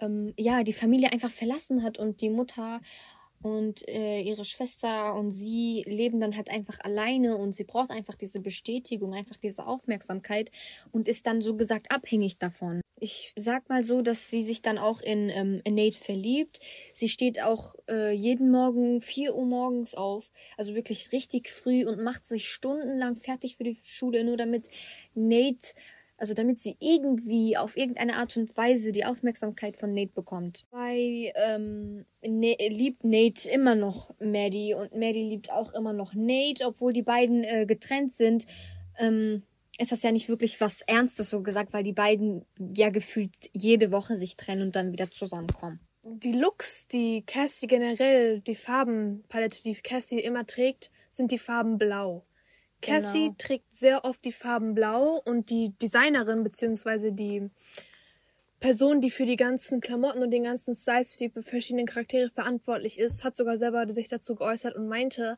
ähm, 0.00 0.34
ja, 0.36 0.62
die 0.62 0.74
Familie 0.74 1.10
einfach 1.10 1.30
verlassen 1.30 1.82
hat 1.82 1.98
und 1.98 2.20
die 2.20 2.28
Mutter 2.28 2.80
und 3.40 3.86
äh, 3.88 4.20
ihre 4.20 4.44
Schwester 4.44 5.14
und 5.14 5.30
sie 5.30 5.84
leben 5.86 6.20
dann 6.20 6.36
halt 6.36 6.50
einfach 6.50 6.80
alleine 6.80 7.36
und 7.36 7.52
sie 7.54 7.64
braucht 7.64 7.90
einfach 7.90 8.14
diese 8.14 8.40
Bestätigung, 8.40 9.14
einfach 9.14 9.36
diese 9.36 9.66
Aufmerksamkeit 9.66 10.50
und 10.92 11.08
ist 11.08 11.26
dann 11.26 11.40
so 11.40 11.56
gesagt 11.56 11.90
abhängig 11.90 12.38
davon. 12.38 12.83
Ich 13.04 13.34
sag 13.36 13.68
mal 13.68 13.84
so, 13.84 14.00
dass 14.00 14.30
sie 14.30 14.42
sich 14.42 14.62
dann 14.62 14.78
auch 14.78 15.02
in, 15.02 15.28
ähm, 15.28 15.60
in 15.64 15.74
Nate 15.74 15.98
verliebt. 15.98 16.60
Sie 16.94 17.10
steht 17.10 17.42
auch 17.42 17.74
äh, 17.86 18.12
jeden 18.12 18.50
Morgen 18.50 19.02
4 19.02 19.34
Uhr 19.34 19.44
morgens 19.44 19.94
auf, 19.94 20.30
also 20.56 20.74
wirklich 20.74 21.12
richtig 21.12 21.50
früh 21.50 21.84
und 21.84 22.02
macht 22.02 22.26
sich 22.26 22.48
stundenlang 22.48 23.16
fertig 23.16 23.58
für 23.58 23.64
die 23.64 23.76
Schule, 23.84 24.24
nur 24.24 24.38
damit 24.38 24.68
Nate 25.14 25.74
also 26.16 26.32
damit 26.32 26.60
sie 26.60 26.76
irgendwie 26.80 27.58
auf 27.58 27.76
irgendeine 27.76 28.16
Art 28.16 28.38
und 28.38 28.56
Weise 28.56 28.90
die 28.92 29.04
Aufmerksamkeit 29.04 29.76
von 29.76 29.92
Nate 29.92 30.12
bekommt. 30.14 30.64
Bei 30.70 31.30
ähm, 31.34 32.06
ne 32.26 32.56
liebt 32.70 33.04
Nate 33.04 33.50
immer 33.50 33.74
noch 33.74 34.14
Maddie 34.18 34.72
und 34.72 34.94
Maddie 34.94 35.28
liebt 35.28 35.52
auch 35.52 35.74
immer 35.74 35.92
noch 35.92 36.14
Nate, 36.14 36.64
obwohl 36.64 36.94
die 36.94 37.02
beiden 37.02 37.44
äh, 37.44 37.66
getrennt 37.66 38.14
sind. 38.14 38.46
Ähm, 38.98 39.42
ist 39.78 39.92
das 39.92 40.02
ja 40.02 40.12
nicht 40.12 40.28
wirklich 40.28 40.60
was 40.60 40.82
Ernstes 40.82 41.30
so 41.30 41.42
gesagt, 41.42 41.72
weil 41.72 41.82
die 41.82 41.92
beiden 41.92 42.44
ja 42.58 42.90
gefühlt 42.90 43.34
jede 43.52 43.92
Woche 43.92 44.16
sich 44.16 44.36
trennen 44.36 44.62
und 44.62 44.76
dann 44.76 44.92
wieder 44.92 45.10
zusammenkommen. 45.10 45.80
Die 46.02 46.32
Looks, 46.32 46.86
die 46.86 47.22
Cassie 47.22 47.66
generell, 47.66 48.40
die 48.40 48.54
Farbenpalette, 48.54 49.62
die 49.62 49.74
Cassie 49.74 50.20
immer 50.20 50.46
trägt, 50.46 50.90
sind 51.08 51.30
die 51.32 51.38
Farben 51.38 51.78
blau. 51.78 52.26
Cassie 52.82 53.24
genau. 53.24 53.34
trägt 53.38 53.74
sehr 53.74 54.04
oft 54.04 54.22
die 54.24 54.32
Farben 54.32 54.74
blau 54.74 55.22
und 55.24 55.48
die 55.48 55.72
Designerin 55.80 56.44
beziehungsweise 56.44 57.12
die 57.12 57.48
Person, 58.64 59.02
die 59.02 59.10
für 59.10 59.26
die 59.26 59.36
ganzen 59.36 59.82
Klamotten 59.82 60.22
und 60.22 60.30
den 60.30 60.44
ganzen 60.44 60.72
Styles 60.72 61.12
für 61.12 61.28
die 61.28 61.42
verschiedenen 61.42 61.84
Charaktere 61.84 62.30
verantwortlich 62.30 62.98
ist, 62.98 63.22
hat 63.22 63.36
sogar 63.36 63.58
selber 63.58 63.86
sich 63.90 64.08
dazu 64.08 64.34
geäußert 64.34 64.74
und 64.74 64.88
meinte, 64.88 65.36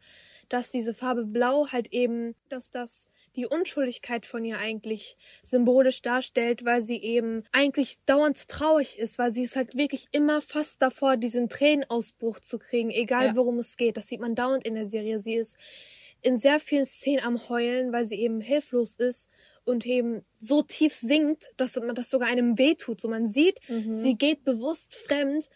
dass 0.48 0.70
diese 0.70 0.94
Farbe 0.94 1.26
Blau 1.26 1.66
halt 1.72 1.92
eben, 1.92 2.36
dass 2.50 2.70
das 2.70 3.08
die 3.34 3.46
Unschuldigkeit 3.46 4.26
von 4.26 4.44
ihr 4.44 4.58
eigentlich 4.58 5.16
symbolisch 5.42 6.02
darstellt, 6.02 6.64
weil 6.64 6.82
sie 6.82 7.02
eben 7.02 7.42
eigentlich 7.50 7.96
dauernd 8.06 8.46
traurig 8.46 8.96
ist, 8.96 9.18
weil 9.18 9.32
sie 9.32 9.42
ist 9.42 9.56
halt 9.56 9.76
wirklich 9.76 10.06
immer 10.12 10.40
fast 10.40 10.80
davor, 10.80 11.16
diesen 11.16 11.48
Tränenausbruch 11.48 12.38
zu 12.38 12.60
kriegen, 12.60 12.90
egal 12.90 13.26
ja. 13.26 13.36
worum 13.36 13.58
es 13.58 13.76
geht. 13.76 13.96
Das 13.96 14.06
sieht 14.06 14.20
man 14.20 14.36
dauernd 14.36 14.64
in 14.64 14.76
der 14.76 14.86
Serie. 14.86 15.18
Sie 15.18 15.34
ist 15.34 15.58
in 16.22 16.36
sehr 16.36 16.60
vielen 16.60 16.84
Szenen 16.84 17.24
am 17.24 17.48
Heulen, 17.48 17.92
weil 17.92 18.06
sie 18.06 18.20
eben 18.20 18.40
hilflos 18.40 18.94
ist 18.96 19.28
und 19.66 19.84
eben 19.84 20.24
so 20.38 20.62
tief 20.62 20.94
sinkt, 20.94 21.48
dass 21.56 21.76
man 21.76 21.94
das 21.94 22.10
sogar 22.10 22.28
einem 22.28 22.58
wehtut. 22.58 23.00
So 23.00 23.08
man 23.08 23.26
sieht, 23.26 23.60
mhm. 23.68 23.92
sie 23.92 24.16
geht 24.16 24.44
bewusst 24.44 24.94
fremd. 24.94 25.48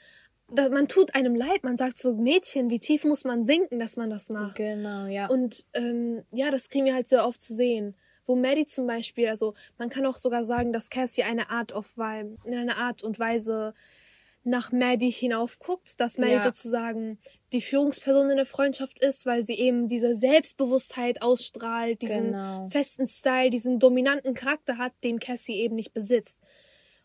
Man 0.48 0.88
tut 0.88 1.14
einem 1.14 1.36
leid. 1.36 1.62
Man 1.62 1.76
sagt 1.76 1.98
so, 1.98 2.14
Mädchen, 2.16 2.70
wie 2.70 2.80
tief 2.80 3.04
muss 3.04 3.24
man 3.24 3.44
sinken, 3.44 3.78
dass 3.78 3.96
man 3.96 4.10
das 4.10 4.28
macht? 4.30 4.56
Genau, 4.56 5.06
ja. 5.06 5.28
Und 5.28 5.64
ähm, 5.74 6.24
ja, 6.32 6.50
das 6.50 6.68
kriegen 6.68 6.86
wir 6.86 6.94
halt 6.94 7.08
sehr 7.08 7.26
oft 7.26 7.40
zu 7.40 7.54
sehen. 7.54 7.94
Wo 8.26 8.36
Maddie 8.36 8.66
zum 8.66 8.86
Beispiel, 8.86 9.28
also 9.28 9.54
man 9.78 9.88
kann 9.88 10.06
auch 10.06 10.16
sogar 10.16 10.44
sagen, 10.44 10.72
dass 10.72 10.90
Cassie 10.90 11.22
eine 11.22 11.50
Art 11.50 11.72
auf 11.72 11.96
in 11.96 12.54
einer 12.54 12.78
Art 12.78 13.02
und 13.02 13.18
Weise 13.18 13.74
nach 14.42 14.72
Maddie 14.72 15.10
hinaufguckt, 15.10 16.00
dass 16.00 16.18
Maddie 16.18 16.32
ja. 16.32 16.42
sozusagen 16.42 17.18
die 17.52 17.60
Führungsperson 17.60 18.30
in 18.30 18.36
der 18.36 18.46
Freundschaft 18.46 19.02
ist, 19.04 19.26
weil 19.26 19.42
sie 19.42 19.58
eben 19.58 19.88
diese 19.88 20.14
Selbstbewusstheit 20.14 21.22
ausstrahlt, 21.22 22.00
diesen 22.02 22.32
genau. 22.32 22.68
festen 22.70 23.06
Style, 23.06 23.50
diesen 23.50 23.78
dominanten 23.78 24.34
Charakter 24.34 24.78
hat, 24.78 24.92
den 25.04 25.18
Cassie 25.18 25.56
eben 25.56 25.74
nicht 25.74 25.92
besitzt. 25.92 26.40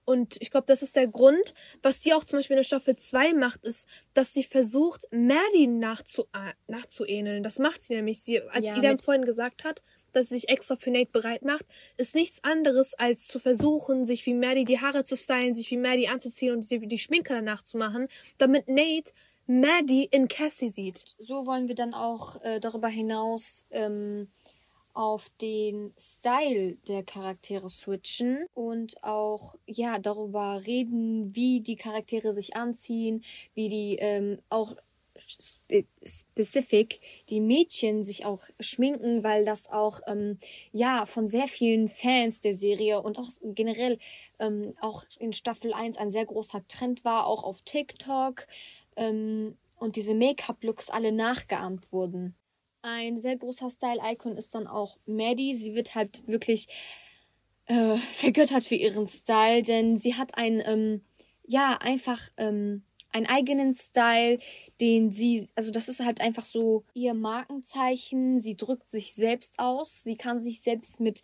Und 0.06 0.38
ich 0.40 0.52
glaube, 0.52 0.68
das 0.68 0.84
ist 0.84 0.96
der 0.96 1.08
Grund, 1.08 1.56
was 1.82 2.02
sie 2.02 2.14
auch 2.14 2.24
zum 2.24 2.38
Beispiel 2.38 2.56
in 2.56 2.60
der 2.60 2.64
Staffel 2.64 2.96
2 2.96 3.34
macht, 3.34 3.64
ist, 3.64 3.88
dass 4.14 4.34
sie 4.34 4.44
versucht, 4.44 5.08
Maddie 5.12 5.68
nachzu 5.68 6.28
nachzuähneln. 6.68 7.42
Das 7.42 7.58
macht 7.58 7.82
sie 7.82 7.96
nämlich. 7.96 8.22
Sie, 8.22 8.42
als 8.42 8.68
ja, 8.68 8.78
Ida 8.78 8.98
vorhin 8.98 9.26
gesagt 9.26 9.64
hat, 9.64 9.82
dass 10.16 10.30
sie 10.30 10.36
sich 10.36 10.50
extra 10.50 10.76
für 10.76 10.92
Nate 10.92 11.12
bereit 11.12 11.44
macht, 11.44 11.66
ist 11.98 12.16
nichts 12.16 12.44
anderes, 12.44 12.94
als 12.94 13.28
zu 13.28 13.40
versuchen, 13.40 14.06
sich 14.06 14.26
wie 14.26 14.34
Maddie 14.34 14.66
die 14.66 14.80
Haare 14.80 15.04
zu 15.04 15.16
stylen, 15.16 15.54
sich 15.54 15.70
wie 15.72 15.78
Maddie 15.78 16.08
anzuziehen 16.08 16.54
und 16.54 16.64
sie 16.64 16.80
die 16.80 16.98
Schminke 16.98 17.34
danach 17.34 17.64
zu 17.64 17.78
machen, 17.78 18.08
damit 18.38 18.68
Nate 18.68 19.12
Maddie 19.48 20.06
in 20.06 20.28
Cassie 20.28 20.70
sieht. 20.70 21.16
So 21.20 21.46
wollen 21.46 21.68
wir 21.68 21.76
dann 21.76 21.94
auch 21.94 22.42
äh, 22.44 22.60
darüber 22.60 22.88
hinaus 22.88 23.66
ähm, 23.70 24.28
auf 24.96 25.30
den 25.42 25.94
Style 26.00 26.78
der 26.88 27.04
Charaktere 27.04 27.70
switchen 27.70 28.46
und 28.54 29.04
auch 29.04 29.56
ja 29.68 30.00
darüber 30.00 30.62
reden, 30.66 31.36
wie 31.36 31.60
die 31.60 31.76
Charaktere 31.76 32.32
sich 32.32 32.56
anziehen, 32.56 33.24
wie 33.54 33.68
die 33.68 33.98
ähm, 34.00 34.40
auch 34.50 34.76
spe 35.18 35.86
specific 36.04 37.00
die 37.30 37.40
Mädchen 37.40 38.04
sich 38.04 38.26
auch 38.26 38.44
schminken, 38.60 39.24
weil 39.24 39.46
das 39.46 39.70
auch 39.70 40.02
ähm, 40.08 40.40
ja 40.72 41.06
von 41.06 41.28
sehr 41.28 41.48
vielen 41.48 41.88
Fans 41.88 42.42
der 42.42 42.54
Serie 42.54 43.02
und 43.02 43.18
auch 43.18 43.30
generell 43.42 43.98
ähm, 44.40 44.74
auch 44.82 45.04
in 45.20 45.34
Staffel 45.34 45.74
1 45.74 45.98
ein 45.98 46.12
sehr 46.12 46.26
großer 46.26 46.68
Trend 46.68 47.04
war, 47.06 47.28
auch 47.28 47.44
auf 47.44 47.62
TikTok 47.62 48.48
ähm, 48.96 49.58
und 49.80 49.96
diese 49.96 50.16
Make-up-Looks 50.16 50.90
alle 50.90 51.12
nachgeahmt 51.12 51.92
wurden. 51.92 52.36
Ein 52.82 53.18
sehr 53.18 53.36
großer 53.36 53.70
Style-Icon 53.70 54.38
ist 54.38 54.54
dann 54.54 54.68
auch 54.68 54.98
Maddie. 55.06 55.56
Sie 55.56 55.74
wird 55.74 55.96
halt 55.96 56.28
wirklich 56.28 56.68
äh, 57.66 57.96
vergöttert 57.98 58.64
für 58.64 58.76
ihren 58.76 59.08
Style, 59.08 59.64
denn 59.64 59.98
sie 59.98 60.16
hat 60.16 60.38
ein 60.38 60.62
ähm, 60.66 61.02
ja 61.48 61.78
einfach 61.82 62.30
ähm, 62.38 62.84
einen 63.16 63.28
eigenen 63.28 63.76
Style, 63.76 64.40
den 64.82 65.10
sie, 65.10 65.48
also 65.56 65.72
das 65.72 65.88
ist 65.88 66.04
halt 66.04 66.20
einfach 66.22 66.46
so 66.46 66.84
ihr 66.94 67.14
Markenzeichen. 67.14 68.40
Sie 68.40 68.58
drückt 68.58 68.92
sich 68.92 69.14
selbst 69.14 69.58
aus. 69.58 70.04
Sie 70.04 70.18
kann 70.18 70.44
sich 70.44 70.62
selbst 70.62 71.00
mit 71.00 71.22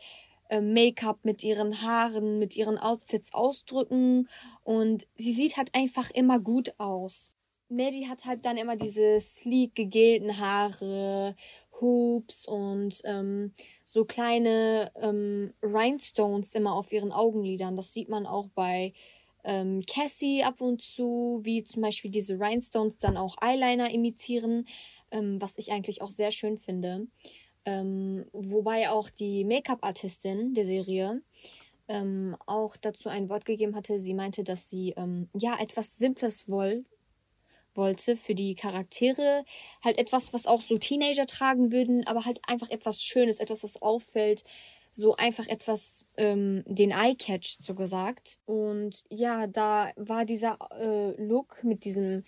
äh, 0.50 0.62
Make-up, 0.62 1.20
mit 1.24 1.44
ihren 1.44 1.82
Haaren, 1.82 2.40
mit 2.40 2.56
ihren 2.56 2.78
Outfits 2.78 3.34
ausdrücken 3.34 4.30
und 4.64 5.08
sie 5.16 5.34
sieht 5.34 5.58
halt 5.58 5.74
einfach 5.74 6.12
immer 6.12 6.40
gut 6.40 6.74
aus. 6.78 7.38
Maddie 7.70 8.10
hat 8.10 8.26
halt 8.26 8.46
dann 8.46 8.58
immer 8.58 8.76
diese 8.76 9.22
sleek 9.22 9.76
gegelten 9.76 10.38
Haare, 10.38 11.36
Hoops 11.80 12.46
und 12.46 13.02
ähm, 13.06 13.54
so 13.86 14.04
kleine 14.04 14.92
ähm, 14.96 15.54
Rhinestones 15.64 16.54
immer 16.54 16.74
auf 16.74 16.92
ihren 16.92 17.14
Augenlidern. 17.14 17.78
Das 17.78 17.94
sieht 17.94 18.10
man 18.10 18.26
auch 18.26 18.50
bei 18.54 18.94
ähm, 19.44 19.84
Cassie 19.86 20.44
ab 20.44 20.62
und 20.62 20.82
zu, 20.82 21.40
wie 21.44 21.64
zum 21.64 21.82
Beispiel 21.82 22.12
diese 22.12 22.40
Rhinestones 22.40 22.98
dann 22.98 23.18
auch 23.18 23.38
Eyeliner 23.42 23.92
imitieren, 23.92 24.66
ähm, 25.12 25.42
was 25.42 25.58
ich 25.58 25.72
eigentlich 25.72 26.02
auch 26.02 26.12
sehr 26.12 26.32
schön 26.32 26.58
finde. 26.58 27.08
Ähm, 27.66 28.26
wobei 28.34 28.90
auch 28.90 29.10
die 29.10 29.44
Make-up-Artistin 29.46 30.54
der 30.54 30.66
Serie 30.66 31.22
ähm, 31.88 32.36
auch 32.46 32.76
dazu 32.78 33.10
ein 33.10 33.30
Wort 33.30 33.46
gegeben 33.46 33.76
hatte. 33.76 34.00
Sie 34.00 34.14
meinte, 34.14 34.44
dass 34.44 34.70
sie 34.70 34.94
ähm, 34.98 35.30
ja 35.34 35.60
etwas 35.60 35.98
Simples 35.98 36.50
woll 36.50 36.86
wollte 37.76 38.16
für 38.16 38.36
die 38.36 38.56
Charaktere. 38.56 39.46
Halt 39.84 39.98
etwas, 39.98 40.34
was 40.34 40.48
auch 40.48 40.62
so 40.62 40.78
Teenager 40.78 41.26
tragen 41.26 41.72
würden, 41.72 42.06
aber 42.08 42.26
halt 42.26 42.40
einfach 42.48 42.70
etwas 42.70 43.04
Schönes, 43.04 43.40
etwas, 43.40 43.64
was 43.64 43.82
auffällt, 43.82 44.44
so 44.92 45.16
einfach 45.16 45.48
etwas 45.48 46.06
ähm, 46.18 46.64
den 46.66 46.92
Eye 46.92 47.16
catcht, 47.16 47.64
so 47.64 47.76
gesagt. 47.76 48.40
Und 48.46 49.04
ja, 49.10 49.48
da 49.48 49.92
war 49.96 50.26
dieser 50.26 50.58
äh, 50.80 51.22
Look 51.22 51.64
mit 51.64 51.86
diesem 51.86 52.24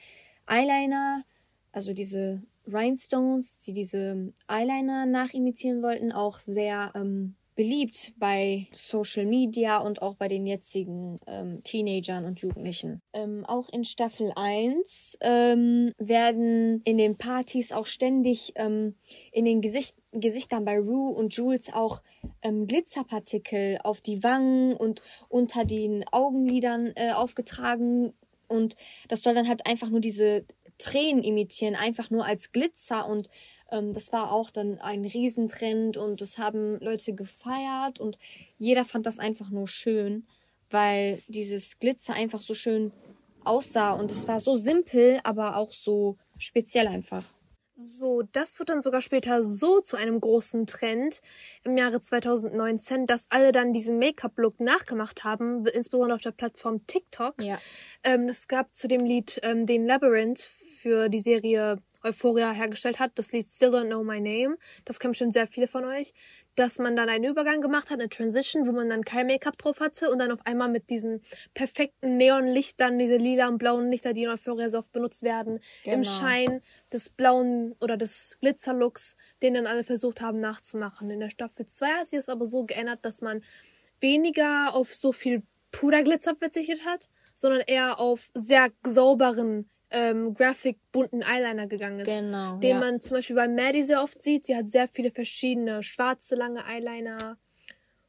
Eyeliner, 0.47 1.23
also 1.71 1.93
diese 1.93 2.41
Rhinestones, 2.71 3.60
die 3.60 3.73
diese 3.73 4.34
Eyeliner 4.47 5.06
nachimitieren 5.06 5.82
wollten, 5.84 6.12
auch 6.12 6.38
sehr 6.38 6.91
ähm, 6.95 7.36
beliebt 7.56 8.13
bei 8.18 8.68
Social 8.72 9.26
Media 9.26 9.78
und 9.80 10.02
auch 10.02 10.16
bei 10.16 10.28
den 10.28 10.46
jetzigen 10.46 11.20
ähm, 11.28 11.62
Teenagern 11.63 12.26
und 12.26 12.42
Jugendlichen. 12.42 13.02
Ähm, 13.13 13.46
auch 13.46 13.70
in 13.70 13.84
Staffel 13.84 14.32
1 14.36 15.18
ähm, 15.22 15.94
werden 15.98 16.82
in 16.84 16.98
den 16.98 17.18
Partys 17.18 17.72
auch 17.72 17.86
ständig 17.86 18.54
ähm, 18.56 18.96
in 19.32 19.46
den 19.46 19.62
Gesicht 19.62 19.96
Gesichtern 20.16 20.63
bei 20.63 20.78
Rue 20.78 21.12
und 21.12 21.36
Jules 21.36 21.74
auch 21.74 22.04
ähm, 22.44 22.68
Glitzerpartikel 22.68 23.80
auf 23.84 24.00
die 24.00 24.24
Wangen 24.24 24.76
und 24.76 25.02
unter 25.28 25.66
den 25.66 26.06
Augenlidern 26.12 26.94
äh, 26.96 27.13
aufgetragen. 27.13 28.13
Und 28.48 28.76
das 29.08 29.24
soll 29.24 29.34
dann 29.34 29.48
halt 29.48 29.66
einfach 29.66 29.89
nur 29.89 30.02
diese 30.02 30.46
Tränen 30.78 31.24
imitieren, 31.24 31.76
einfach 31.76 32.10
nur 32.10 32.26
als 32.26 32.52
Glitzer 32.52 33.08
und 33.08 33.30
ähm, 33.74 33.92
das 33.92 34.14
war 34.14 34.32
auch 34.32 34.52
dann 34.52 34.80
ein 34.80 35.04
Riesentrend 35.04 35.98
und 35.98 36.22
das 36.22 36.38
haben 36.38 36.80
Leute 36.80 37.14
gefeiert 37.14 38.00
und 38.00 38.18
jeder 38.58 38.86
fand 38.86 39.06
das 39.06 39.20
einfach 39.20 39.50
nur 39.50 39.68
schön, 39.68 40.26
weil 40.70 41.22
dieses 41.28 41.80
Glitzer 41.80 42.14
einfach 42.14 42.40
so 42.40 42.54
schön 42.54 42.92
aussah 43.44 43.92
und 43.92 44.12
es 44.12 44.28
war 44.28 44.40
so 44.40 44.56
simpel, 44.56 45.20
aber 45.24 45.58
auch 45.58 45.74
so 45.74 46.18
speziell 46.38 46.88
einfach. 46.88 47.26
So, 47.76 48.22
das 48.22 48.60
wird 48.60 48.70
dann 48.70 48.84
sogar 48.84 49.02
später 49.02 49.44
so 49.44 49.82
zu 49.82 49.98
einem 49.98 50.22
großen 50.22 50.68
Trend 50.68 51.22
im 51.64 51.76
Jahre 51.76 52.00
2019, 52.00 53.08
dass 53.08 53.32
alle 53.32 53.52
dann 53.52 53.74
diesen 53.74 53.98
Make-up-Look 53.98 54.60
nachgemacht 54.60 55.24
haben, 55.24 55.66
insbesondere 55.66 56.16
auf 56.16 56.22
der 56.22 56.32
Plattform 56.32 56.86
TikTok. 56.86 57.42
Ja. 57.42 57.58
Ähm, 58.04 58.30
es 58.30 58.48
gab 58.48 58.76
zu 58.76 58.88
dem 58.88 59.04
Lied 59.04 59.40
ähm, 59.42 59.66
den 59.66 59.88
Labyrinth 59.88 60.42
für 60.82 61.10
die 61.10 61.20
Serie 61.20 61.80
Euphoria 62.04 62.52
hergestellt 62.52 63.00
hat, 63.00 63.12
das 63.16 63.32
Lied 63.32 63.48
Still 63.48 63.70
Don't 63.70 63.88
Know 63.88 64.04
My 64.04 64.20
Name, 64.20 64.58
das 64.86 65.00
kennen 65.00 65.12
bestimmt 65.12 65.34
sehr 65.34 65.48
viele 65.48 65.68
von 65.68 65.86
euch, 65.86 66.13
dass 66.56 66.80
man 66.80 66.96
dann 66.96 67.10
einen 67.10 67.24
Übergang 67.24 67.62
gemacht 67.62 67.89
hat, 67.89 68.00
eine 68.00 68.10
Transition, 68.10 68.68
wo 68.68 68.72
man 68.72 68.89
dann 68.89 69.04
kein 69.04 69.28
Make-up 69.28 69.58
drauf 69.58 69.80
hatte 69.80 70.10
und 70.10 70.20
dann 70.20 70.32
auf 70.32 70.46
einmal 70.46 70.70
mit 70.70 70.89
diesen 70.89 71.22
perfekten 71.54 72.18
Neonlichtern, 72.18 73.00
diese 73.00 73.18
lila 73.18 73.48
und 73.48 73.58
blauen 73.58 73.89
Lichter, 73.89 74.13
die 74.13 74.24
in 74.24 74.30
Euphoria 74.30 74.70
so 74.70 74.80
oft 74.80 74.92
benutzt 74.92 75.24
werden, 75.24 75.60
genau. 75.84 75.98
im 75.98 76.04
Schein 76.04 76.62
des 76.92 77.10
blauen 77.10 77.76
oder 77.80 77.98
des 77.98 78.38
Glitzerlooks, 78.39 79.16
den 79.42 79.56
dann 79.56 79.68
alle 79.68 79.84
versucht 79.84 80.22
haben 80.22 80.39
nachzumachen. 80.39 81.10
In 81.10 81.20
der 81.20 81.30
Staffel 81.30 81.66
2 81.66 81.88
hat 81.88 82.08
sich 82.08 82.20
das 82.20 82.30
aber 82.30 82.46
so 82.46 82.66
geändert, 82.66 83.00
dass 83.04 83.22
man 83.22 83.44
weniger 84.00 84.76
auf 84.76 84.94
so 84.94 85.12
viel 85.12 85.44
Puderglitzer 85.72 86.36
verzichtet 86.36 86.86
hat, 86.86 87.10
sondern 87.34 87.62
eher 87.62 88.00
auf 88.00 88.30
sehr 88.34 88.70
sauberen 88.86 89.70
ähm, 89.93 90.34
Graphic 90.34 90.77
bunten 90.91 91.21
Eyeliner 91.21 91.67
gegangen 91.67 92.01
ist. 92.01 92.19
Genau. 92.19 92.58
Den 92.58 92.69
ja. 92.71 92.79
man 92.79 92.99
zum 92.99 93.17
Beispiel 93.17 93.36
bei 93.36 93.47
Maddie 93.47 93.84
sehr 93.84 94.03
oft 94.03 94.21
sieht. 94.21 94.45
Sie 94.45 94.56
hat 94.56 94.67
sehr 94.67 94.88
viele 94.88 95.12
verschiedene 95.12 95.84
schwarze, 95.84 96.36
lange 96.36 96.65
Eyeliner. 96.67 97.38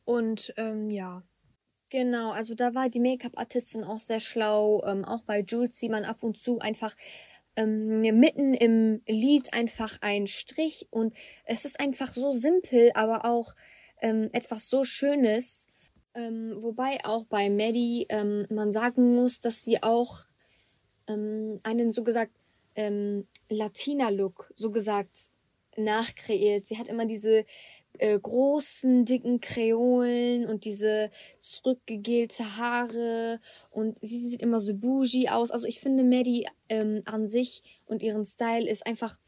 Und 0.04 0.52
ähm, 0.56 0.90
ja. 0.90 1.22
Genau, 1.90 2.32
also 2.32 2.54
da 2.54 2.74
war 2.74 2.88
die 2.88 3.00
Make-up-Artistin 3.00 3.84
auch 3.84 3.98
sehr 3.98 4.18
schlau. 4.18 4.82
Ähm, 4.84 5.04
auch 5.04 5.22
bei 5.22 5.40
Jules 5.40 5.78
sieht 5.78 5.90
man 5.90 6.04
ab 6.04 6.22
und 6.22 6.38
zu 6.38 6.58
einfach 6.58 6.96
ähm, 7.56 8.00
mitten 8.00 8.54
im 8.54 9.02
Lied 9.06 9.52
einfach 9.52 9.98
ein 10.00 10.26
Strich. 10.26 10.88
Und 10.90 11.14
es 11.44 11.64
ist 11.64 11.78
einfach 11.78 12.12
so 12.12 12.32
simpel, 12.32 12.90
aber 12.94 13.26
auch 13.26 13.54
ähm, 14.00 14.30
etwas 14.32 14.70
so 14.70 14.84
Schönes. 14.84 15.68
Ähm, 16.14 16.56
wobei 16.60 16.98
auch 17.04 17.26
bei 17.26 17.50
Maddie 17.50 18.06
ähm, 18.08 18.46
man 18.48 18.72
sagen 18.72 19.14
muss, 19.14 19.40
dass 19.40 19.62
sie 19.62 19.82
auch 19.82 20.26
ähm, 21.08 21.58
einen 21.62 21.92
so 21.92 22.04
gesagt 22.04 22.32
ähm, 22.76 23.26
Latina-Look, 23.48 24.52
so 24.56 24.70
gesagt, 24.70 25.30
nachkreiert. 25.76 26.66
Sie 26.66 26.78
hat 26.78 26.88
immer 26.88 27.06
diese 27.06 27.44
äh, 27.98 28.18
großen, 28.18 29.04
dicken 29.04 29.40
Kreolen 29.40 30.46
und 30.46 30.64
diese 30.64 31.10
zurückgegelte 31.40 32.56
Haare 32.56 33.40
und 33.70 33.98
sie 34.00 34.18
sieht 34.18 34.42
immer 34.42 34.60
so 34.60 34.74
bougie 34.74 35.28
aus. 35.28 35.50
Also 35.50 35.66
ich 35.66 35.80
finde 35.80 36.04
Maddie 36.04 36.48
ähm, 36.68 37.02
an 37.06 37.28
sich 37.28 37.62
und 37.86 38.02
ihren 38.02 38.26
Style 38.26 38.68
ist 38.68 38.86
einfach, 38.86 39.18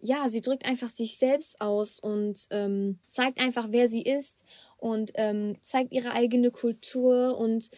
ja, 0.00 0.28
sie 0.28 0.40
drückt 0.40 0.66
einfach 0.66 0.88
sich 0.88 1.18
selbst 1.18 1.60
aus 1.60 2.00
und 2.00 2.46
ähm, 2.50 2.98
zeigt 3.10 3.40
einfach, 3.40 3.68
wer 3.70 3.88
sie 3.88 4.02
ist 4.02 4.44
und 4.78 5.12
ähm, 5.14 5.56
zeigt 5.60 5.92
ihre 5.92 6.12
eigene 6.12 6.50
Kultur 6.50 7.36
und 7.36 7.70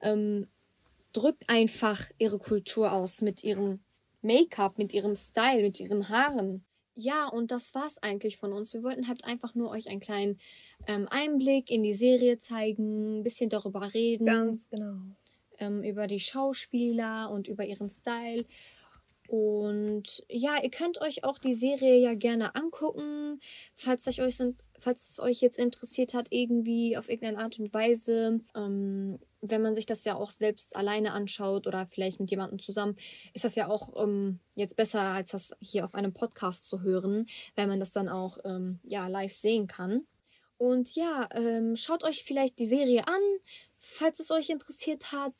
ähm, 0.00 0.48
drückt 1.12 1.48
einfach 1.48 2.10
ihre 2.18 2.38
Kultur 2.38 2.92
aus 2.92 3.22
mit 3.22 3.44
ihrem 3.44 3.80
Make-up, 4.22 4.78
mit 4.78 4.92
ihrem 4.92 5.16
Style, 5.16 5.62
mit 5.62 5.80
ihren 5.80 6.08
Haaren. 6.08 6.64
Ja, 6.94 7.28
und 7.28 7.52
das 7.52 7.74
war's 7.74 8.02
eigentlich 8.02 8.38
von 8.38 8.52
uns. 8.52 8.74
Wir 8.74 8.82
wollten 8.82 9.06
halt 9.06 9.24
einfach 9.24 9.54
nur 9.54 9.70
euch 9.70 9.88
einen 9.88 10.00
kleinen 10.00 10.40
ähm, 10.88 11.06
Einblick 11.08 11.70
in 11.70 11.84
die 11.84 11.94
Serie 11.94 12.40
zeigen, 12.40 13.20
ein 13.20 13.22
bisschen 13.22 13.48
darüber 13.48 13.94
reden. 13.94 14.26
Ganz 14.26 14.68
genau. 14.68 14.96
Ähm, 15.58 15.84
über 15.84 16.08
die 16.08 16.18
Schauspieler 16.18 17.30
und 17.30 17.46
über 17.46 17.64
ihren 17.64 17.88
Style. 17.88 18.44
Und 19.28 20.24
ja, 20.30 20.56
ihr 20.62 20.70
könnt 20.70 21.02
euch 21.02 21.22
auch 21.22 21.36
die 21.36 21.52
Serie 21.52 21.98
ja 21.98 22.14
gerne 22.14 22.54
angucken, 22.54 23.40
falls 23.74 24.08
euch, 24.08 24.22
falls 24.78 25.10
es 25.10 25.20
euch 25.20 25.42
jetzt 25.42 25.58
interessiert 25.58 26.14
hat, 26.14 26.28
irgendwie 26.30 26.96
auf 26.96 27.10
irgendeine 27.10 27.36
Art 27.36 27.58
und 27.60 27.74
Weise. 27.74 28.40
Ähm, 28.56 29.18
wenn 29.42 29.60
man 29.60 29.74
sich 29.74 29.84
das 29.84 30.06
ja 30.06 30.16
auch 30.16 30.30
selbst 30.30 30.74
alleine 30.74 31.12
anschaut 31.12 31.66
oder 31.66 31.86
vielleicht 31.90 32.20
mit 32.20 32.30
jemandem 32.30 32.58
zusammen, 32.58 32.96
ist 33.34 33.44
das 33.44 33.54
ja 33.54 33.68
auch 33.68 34.02
ähm, 34.02 34.40
jetzt 34.54 34.76
besser, 34.76 35.02
als 35.02 35.32
das 35.32 35.54
hier 35.60 35.84
auf 35.84 35.94
einem 35.94 36.14
Podcast 36.14 36.66
zu 36.66 36.80
hören, 36.80 37.26
weil 37.54 37.66
man 37.66 37.80
das 37.80 37.90
dann 37.90 38.08
auch 38.08 38.38
ähm, 38.46 38.80
ja, 38.82 39.08
live 39.08 39.34
sehen 39.34 39.66
kann. 39.66 40.06
Und 40.56 40.94
ja, 40.94 41.28
ähm, 41.34 41.76
schaut 41.76 42.02
euch 42.02 42.24
vielleicht 42.24 42.58
die 42.58 42.66
Serie 42.66 43.06
an, 43.06 43.20
falls 43.74 44.20
es 44.20 44.30
euch 44.30 44.48
interessiert 44.48 45.12
hat. 45.12 45.34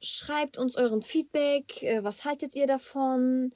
Schreibt 0.00 0.58
uns 0.58 0.76
euren 0.76 1.02
Feedback. 1.02 1.82
Äh, 1.82 2.04
was 2.04 2.24
haltet 2.24 2.54
ihr 2.54 2.66
davon? 2.66 3.52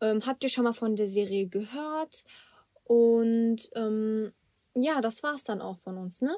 Ähm, 0.00 0.24
habt 0.26 0.44
ihr 0.44 0.50
schon 0.50 0.64
mal 0.64 0.72
von 0.72 0.96
der 0.96 1.06
Serie 1.06 1.46
gehört? 1.46 2.24
Und 2.84 3.70
ähm, 3.74 4.32
ja, 4.74 5.00
das 5.00 5.22
war's 5.22 5.44
dann 5.44 5.60
auch 5.60 5.78
von 5.78 5.96
uns, 5.96 6.22
ne? 6.22 6.36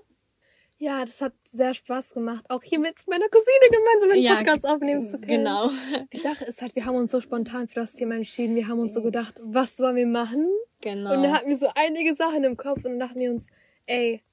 Ja, 0.78 1.05
das 1.05 1.20
hat 1.20 1.33
sehr 1.44 1.74
Spaß 1.74 2.12
gemacht, 2.12 2.44
auch 2.48 2.62
hier 2.62 2.81
mit 2.81 2.94
meiner 3.07 3.28
Cousine 3.28 3.70
gemeinsam 3.70 4.11
einen 4.11 4.22
ja, 4.22 4.35
Podcast 4.35 4.66
aufnehmen 4.66 5.05
zu 5.05 5.20
können. 5.20 5.44
Genau. 5.44 5.70
Die 6.12 6.18
Sache 6.18 6.44
ist 6.44 6.61
halt, 6.61 6.74
wir 6.74 6.85
haben 6.85 6.96
uns 6.96 7.12
so 7.12 7.20
spontan 7.20 7.68
für 7.68 7.76
das 7.76 7.92
Thema 7.92 8.16
entschieden. 8.16 8.57
Wir 8.57 8.66
haben 8.66 8.81
uns 8.81 8.92
so 8.92 9.00
gedacht, 9.00 9.40
was 9.44 9.76
sollen 9.76 9.94
wir 9.94 10.09
machen? 10.09 10.50
Genau. 10.81 11.14
Und 11.14 11.22
da 11.22 11.35
hatten 11.35 11.48
wir 11.48 11.57
so 11.57 11.68
einige 11.76 12.16
Sachen 12.16 12.42
im 12.42 12.57
Kopf 12.57 12.78
und 12.78 12.90
dann 12.90 12.98
dachten 12.98 13.20
wir 13.20 13.31
uns, 13.31 13.50
ey, 13.87 14.24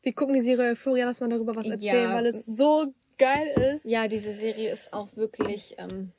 wir 0.00 0.14
gucken 0.14 0.32
die 0.32 0.40
Serie 0.40 0.70
Euphoria, 0.70 1.04
lass 1.04 1.20
mal 1.20 1.28
darüber 1.28 1.54
was 1.54 1.68
erzählen, 1.68 2.10
ja. 2.10 2.14
weil 2.14 2.24
es 2.24 2.46
so 2.46 2.94
geil 3.18 3.48
ist. 3.74 3.84
Ja, 3.84 4.08
diese 4.08 4.32
Serie 4.32 4.70
ist 4.70 4.92
auch 4.92 5.16
wirklich 5.16 5.74
ähm, 5.78 6.12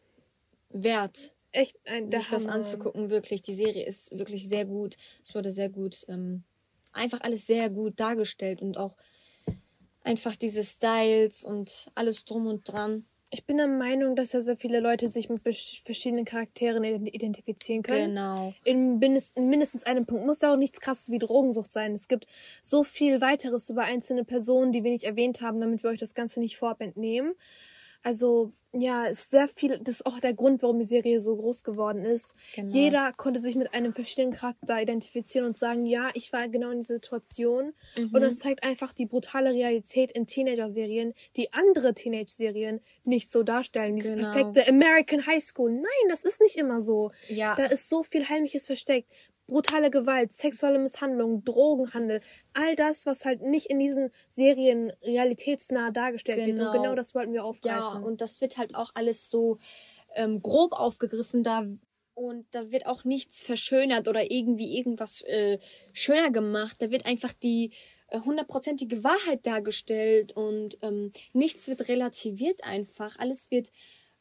wert. 0.70 1.34
Echt 1.52 1.78
ein 1.86 2.12
sich 2.12 2.30
das 2.30 2.46
anzugucken, 2.46 3.10
wirklich. 3.10 3.42
Die 3.42 3.56
Serie 3.56 3.86
ist 3.86 4.18
wirklich 4.18 4.48
sehr 4.48 4.66
gut. 4.66 4.98
Es 5.22 5.34
wurde 5.34 5.50
sehr 5.50 5.70
gut, 5.70 6.06
ähm, 6.08 6.44
einfach 6.94 7.22
alles 7.22 7.48
sehr 7.48 7.70
gut 7.70 8.00
dargestellt 8.00 8.62
und 8.62 8.78
auch 8.78 8.96
einfach 10.04 10.36
diese 10.36 10.64
Styles 10.64 11.44
und 11.44 11.90
alles 11.96 12.26
drum 12.26 12.46
und 12.46 12.72
dran. 12.72 13.06
Ich 13.32 13.46
bin 13.46 13.58
der 13.58 13.68
Meinung, 13.68 14.16
dass 14.16 14.34
ja 14.34 14.42
sehr 14.42 14.58
viele 14.58 14.80
Leute 14.80 15.08
sich 15.08 15.30
mit 15.30 15.42
verschiedenen 15.44 16.26
Charakteren 16.26 16.84
identifizieren 16.84 17.84
können. 17.84 18.16
Genau. 18.16 18.54
In, 18.64 18.98
mindest, 18.98 19.38
in 19.38 19.50
mindestens 19.50 19.84
einem 19.84 20.08
Punkt. 20.08 20.26
Muss 20.26 20.42
ja 20.42 20.52
auch 20.52 20.58
nichts 20.58 20.80
krasses 20.82 21.12
wie 21.12 21.20
Drogensucht 21.20 21.72
sein. 21.72 21.94
Es 21.94 22.08
gibt 22.08 22.26
so 22.64 22.84
viel 22.84 23.22
weiteres 23.22 23.70
über 23.70 23.84
einzelne 23.84 24.24
Personen, 24.24 24.72
die 24.72 24.84
wir 24.84 24.92
nicht 24.92 25.04
erwähnt 25.04 25.42
haben, 25.42 25.62
damit 25.62 25.84
wir 25.84 25.92
euch 25.92 26.00
das 26.00 26.16
Ganze 26.16 26.40
nicht 26.40 26.58
vorab 26.58 26.82
entnehmen. 26.82 27.34
Also 28.04 28.54
ja, 28.72 29.12
sehr 29.14 29.48
viel, 29.48 29.80
das 29.80 29.96
ist 29.96 30.06
auch 30.06 30.20
der 30.20 30.34
Grund, 30.34 30.62
warum 30.62 30.78
die 30.78 30.86
Serie 30.86 31.20
so 31.20 31.36
groß 31.36 31.64
geworden 31.64 32.04
ist. 32.04 32.36
Genau. 32.54 32.70
Jeder 32.70 33.12
konnte 33.14 33.40
sich 33.40 33.56
mit 33.56 33.74
einem 33.74 33.94
verschiedenen 33.94 34.36
Charakter 34.36 34.80
identifizieren 34.80 35.48
und 35.48 35.58
sagen, 35.58 35.88
ja, 35.88 36.10
ich 36.14 36.32
war 36.34 36.48
genau 36.50 36.70
in 36.70 36.82
dieser 36.82 36.96
Situation. 36.96 37.74
Mhm. 37.96 38.12
Und 38.14 38.22
das 38.22 38.38
zeigt 38.38 38.64
einfach 38.64 38.94
die 38.94 39.08
brutale 39.08 39.54
Realität 39.54 40.12
in 40.12 40.28
Teenager-Serien, 40.28 41.14
die 41.36 41.52
andere 41.52 41.96
Teenage-Serien 41.96 42.80
nicht 43.06 43.32
so 43.32 43.42
darstellen. 43.42 43.96
Dieses 43.96 44.16
genau. 44.16 44.32
perfekte 44.32 44.68
American 44.68 45.26
High 45.26 45.44
School. 45.44 45.72
Nein, 45.72 46.10
das 46.10 46.24
ist 46.24 46.40
nicht 46.40 46.56
immer 46.56 46.80
so. 46.80 47.12
Ja. 47.28 47.56
Da 47.56 47.66
ist 47.66 47.90
so 47.90 48.04
viel 48.04 48.30
Heimliches 48.30 48.68
versteckt 48.68 49.12
brutale 49.50 49.92
Gewalt, 49.92 50.32
sexuelle 50.32 50.80
Misshandlung, 50.80 51.44
Drogenhandel, 51.44 52.22
all 52.54 52.76
das, 52.76 53.06
was 53.06 53.26
halt 53.26 53.42
nicht 53.42 53.66
in 53.66 53.80
diesen 53.80 54.12
Serien 54.30 54.94
realitätsnah 55.04 55.92
dargestellt 55.92 56.46
genau. 56.46 56.48
wird. 56.48 56.68
Und 56.68 56.72
genau, 56.72 56.84
genau 56.84 56.96
das 56.96 57.14
wollten 57.14 57.34
wir 57.34 57.44
aufgreifen. 57.44 58.02
Ja, 58.02 58.08
und 58.08 58.22
das 58.22 58.40
wird 58.40 58.58
halt 58.58 58.76
auch 58.76 58.92
alles 58.94 59.30
so 59.30 59.58
ähm, 60.16 60.42
grob 60.42 60.72
aufgegriffen, 60.72 61.44
da 61.44 61.68
und 62.14 62.46
da 62.52 62.70
wird 62.72 62.86
auch 62.86 63.06
nichts 63.06 63.42
verschönert 63.42 64.08
oder 64.10 64.30
irgendwie 64.30 64.78
irgendwas 64.78 65.22
äh, 65.22 65.58
schöner 65.94 66.32
gemacht. 66.32 66.76
Da 66.80 66.92
wird 66.92 67.06
einfach 67.06 67.32
die 67.32 67.72
äh, 68.10 68.20
hundertprozentige 68.20 69.04
Wahrheit 69.04 69.46
dargestellt 69.46 70.34
und 70.34 70.78
ähm, 70.82 71.14
nichts 71.32 71.70
wird 71.70 71.88
relativiert 71.88 72.64
einfach. 72.64 73.18
Alles 73.20 73.52
wird 73.52 73.72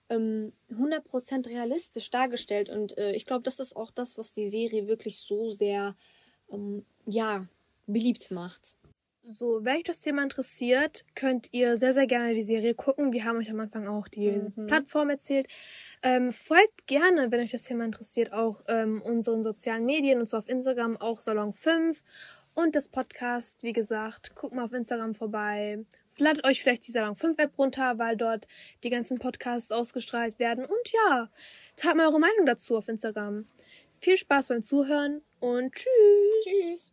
ähm, 0.08 0.52
100% 0.70 1.48
realistisch 1.48 2.10
dargestellt. 2.10 2.68
Und 2.68 2.96
äh, 2.98 3.12
ich 3.12 3.26
glaube, 3.26 3.42
das 3.42 3.60
ist 3.60 3.76
auch 3.76 3.90
das, 3.90 4.18
was 4.18 4.32
die 4.32 4.48
Serie 4.48 4.88
wirklich 4.88 5.18
so 5.18 5.50
sehr, 5.50 5.96
ähm, 6.50 6.84
ja, 7.06 7.46
beliebt 7.86 8.30
macht. 8.30 8.76
So, 9.22 9.62
wenn 9.62 9.76
euch 9.76 9.84
das 9.84 10.00
Thema 10.00 10.22
interessiert, 10.22 11.04
könnt 11.14 11.48
ihr 11.52 11.76
sehr, 11.76 11.92
sehr 11.92 12.06
gerne 12.06 12.32
die 12.32 12.42
Serie 12.42 12.74
gucken. 12.74 13.12
Wir 13.12 13.24
haben 13.24 13.36
euch 13.38 13.50
am 13.50 13.60
Anfang 13.60 13.86
auch 13.86 14.08
die 14.08 14.30
mhm. 14.30 14.66
Plattform 14.66 15.10
erzählt. 15.10 15.48
Ähm, 16.02 16.32
folgt 16.32 16.86
gerne, 16.86 17.30
wenn 17.30 17.40
euch 17.40 17.50
das 17.50 17.64
Thema 17.64 17.84
interessiert, 17.84 18.32
auch 18.32 18.62
ähm, 18.68 19.02
unseren 19.02 19.42
sozialen 19.42 19.84
Medien, 19.84 20.20
und 20.20 20.28
zwar 20.28 20.40
auf 20.40 20.48
Instagram 20.48 20.96
auch 20.96 21.20
Salon 21.20 21.52
5 21.52 22.02
und 22.54 22.74
das 22.74 22.88
Podcast, 22.88 23.62
wie 23.64 23.72
gesagt, 23.72 24.34
guckt 24.34 24.54
mal 24.54 24.64
auf 24.64 24.72
Instagram 24.72 25.14
vorbei. 25.14 25.84
Ladet 26.18 26.46
euch 26.46 26.62
vielleicht 26.62 26.86
die 26.86 26.92
Salon 26.92 27.16
5 27.16 27.38
App 27.38 27.58
runter, 27.58 27.98
weil 27.98 28.16
dort 28.16 28.46
die 28.84 28.90
ganzen 28.90 29.18
Podcasts 29.18 29.70
ausgestrahlt 29.70 30.38
werden. 30.38 30.64
Und 30.64 30.92
ja, 30.92 31.30
teilt 31.76 31.96
mal 31.96 32.06
eure 32.06 32.20
Meinung 32.20 32.46
dazu 32.46 32.76
auf 32.76 32.88
Instagram. 32.88 33.46
Viel 34.00 34.16
Spaß 34.16 34.48
beim 34.48 34.62
Zuhören 34.62 35.22
und 35.40 35.74
tschüss. 35.74 36.44
Tschüss. 36.44 36.92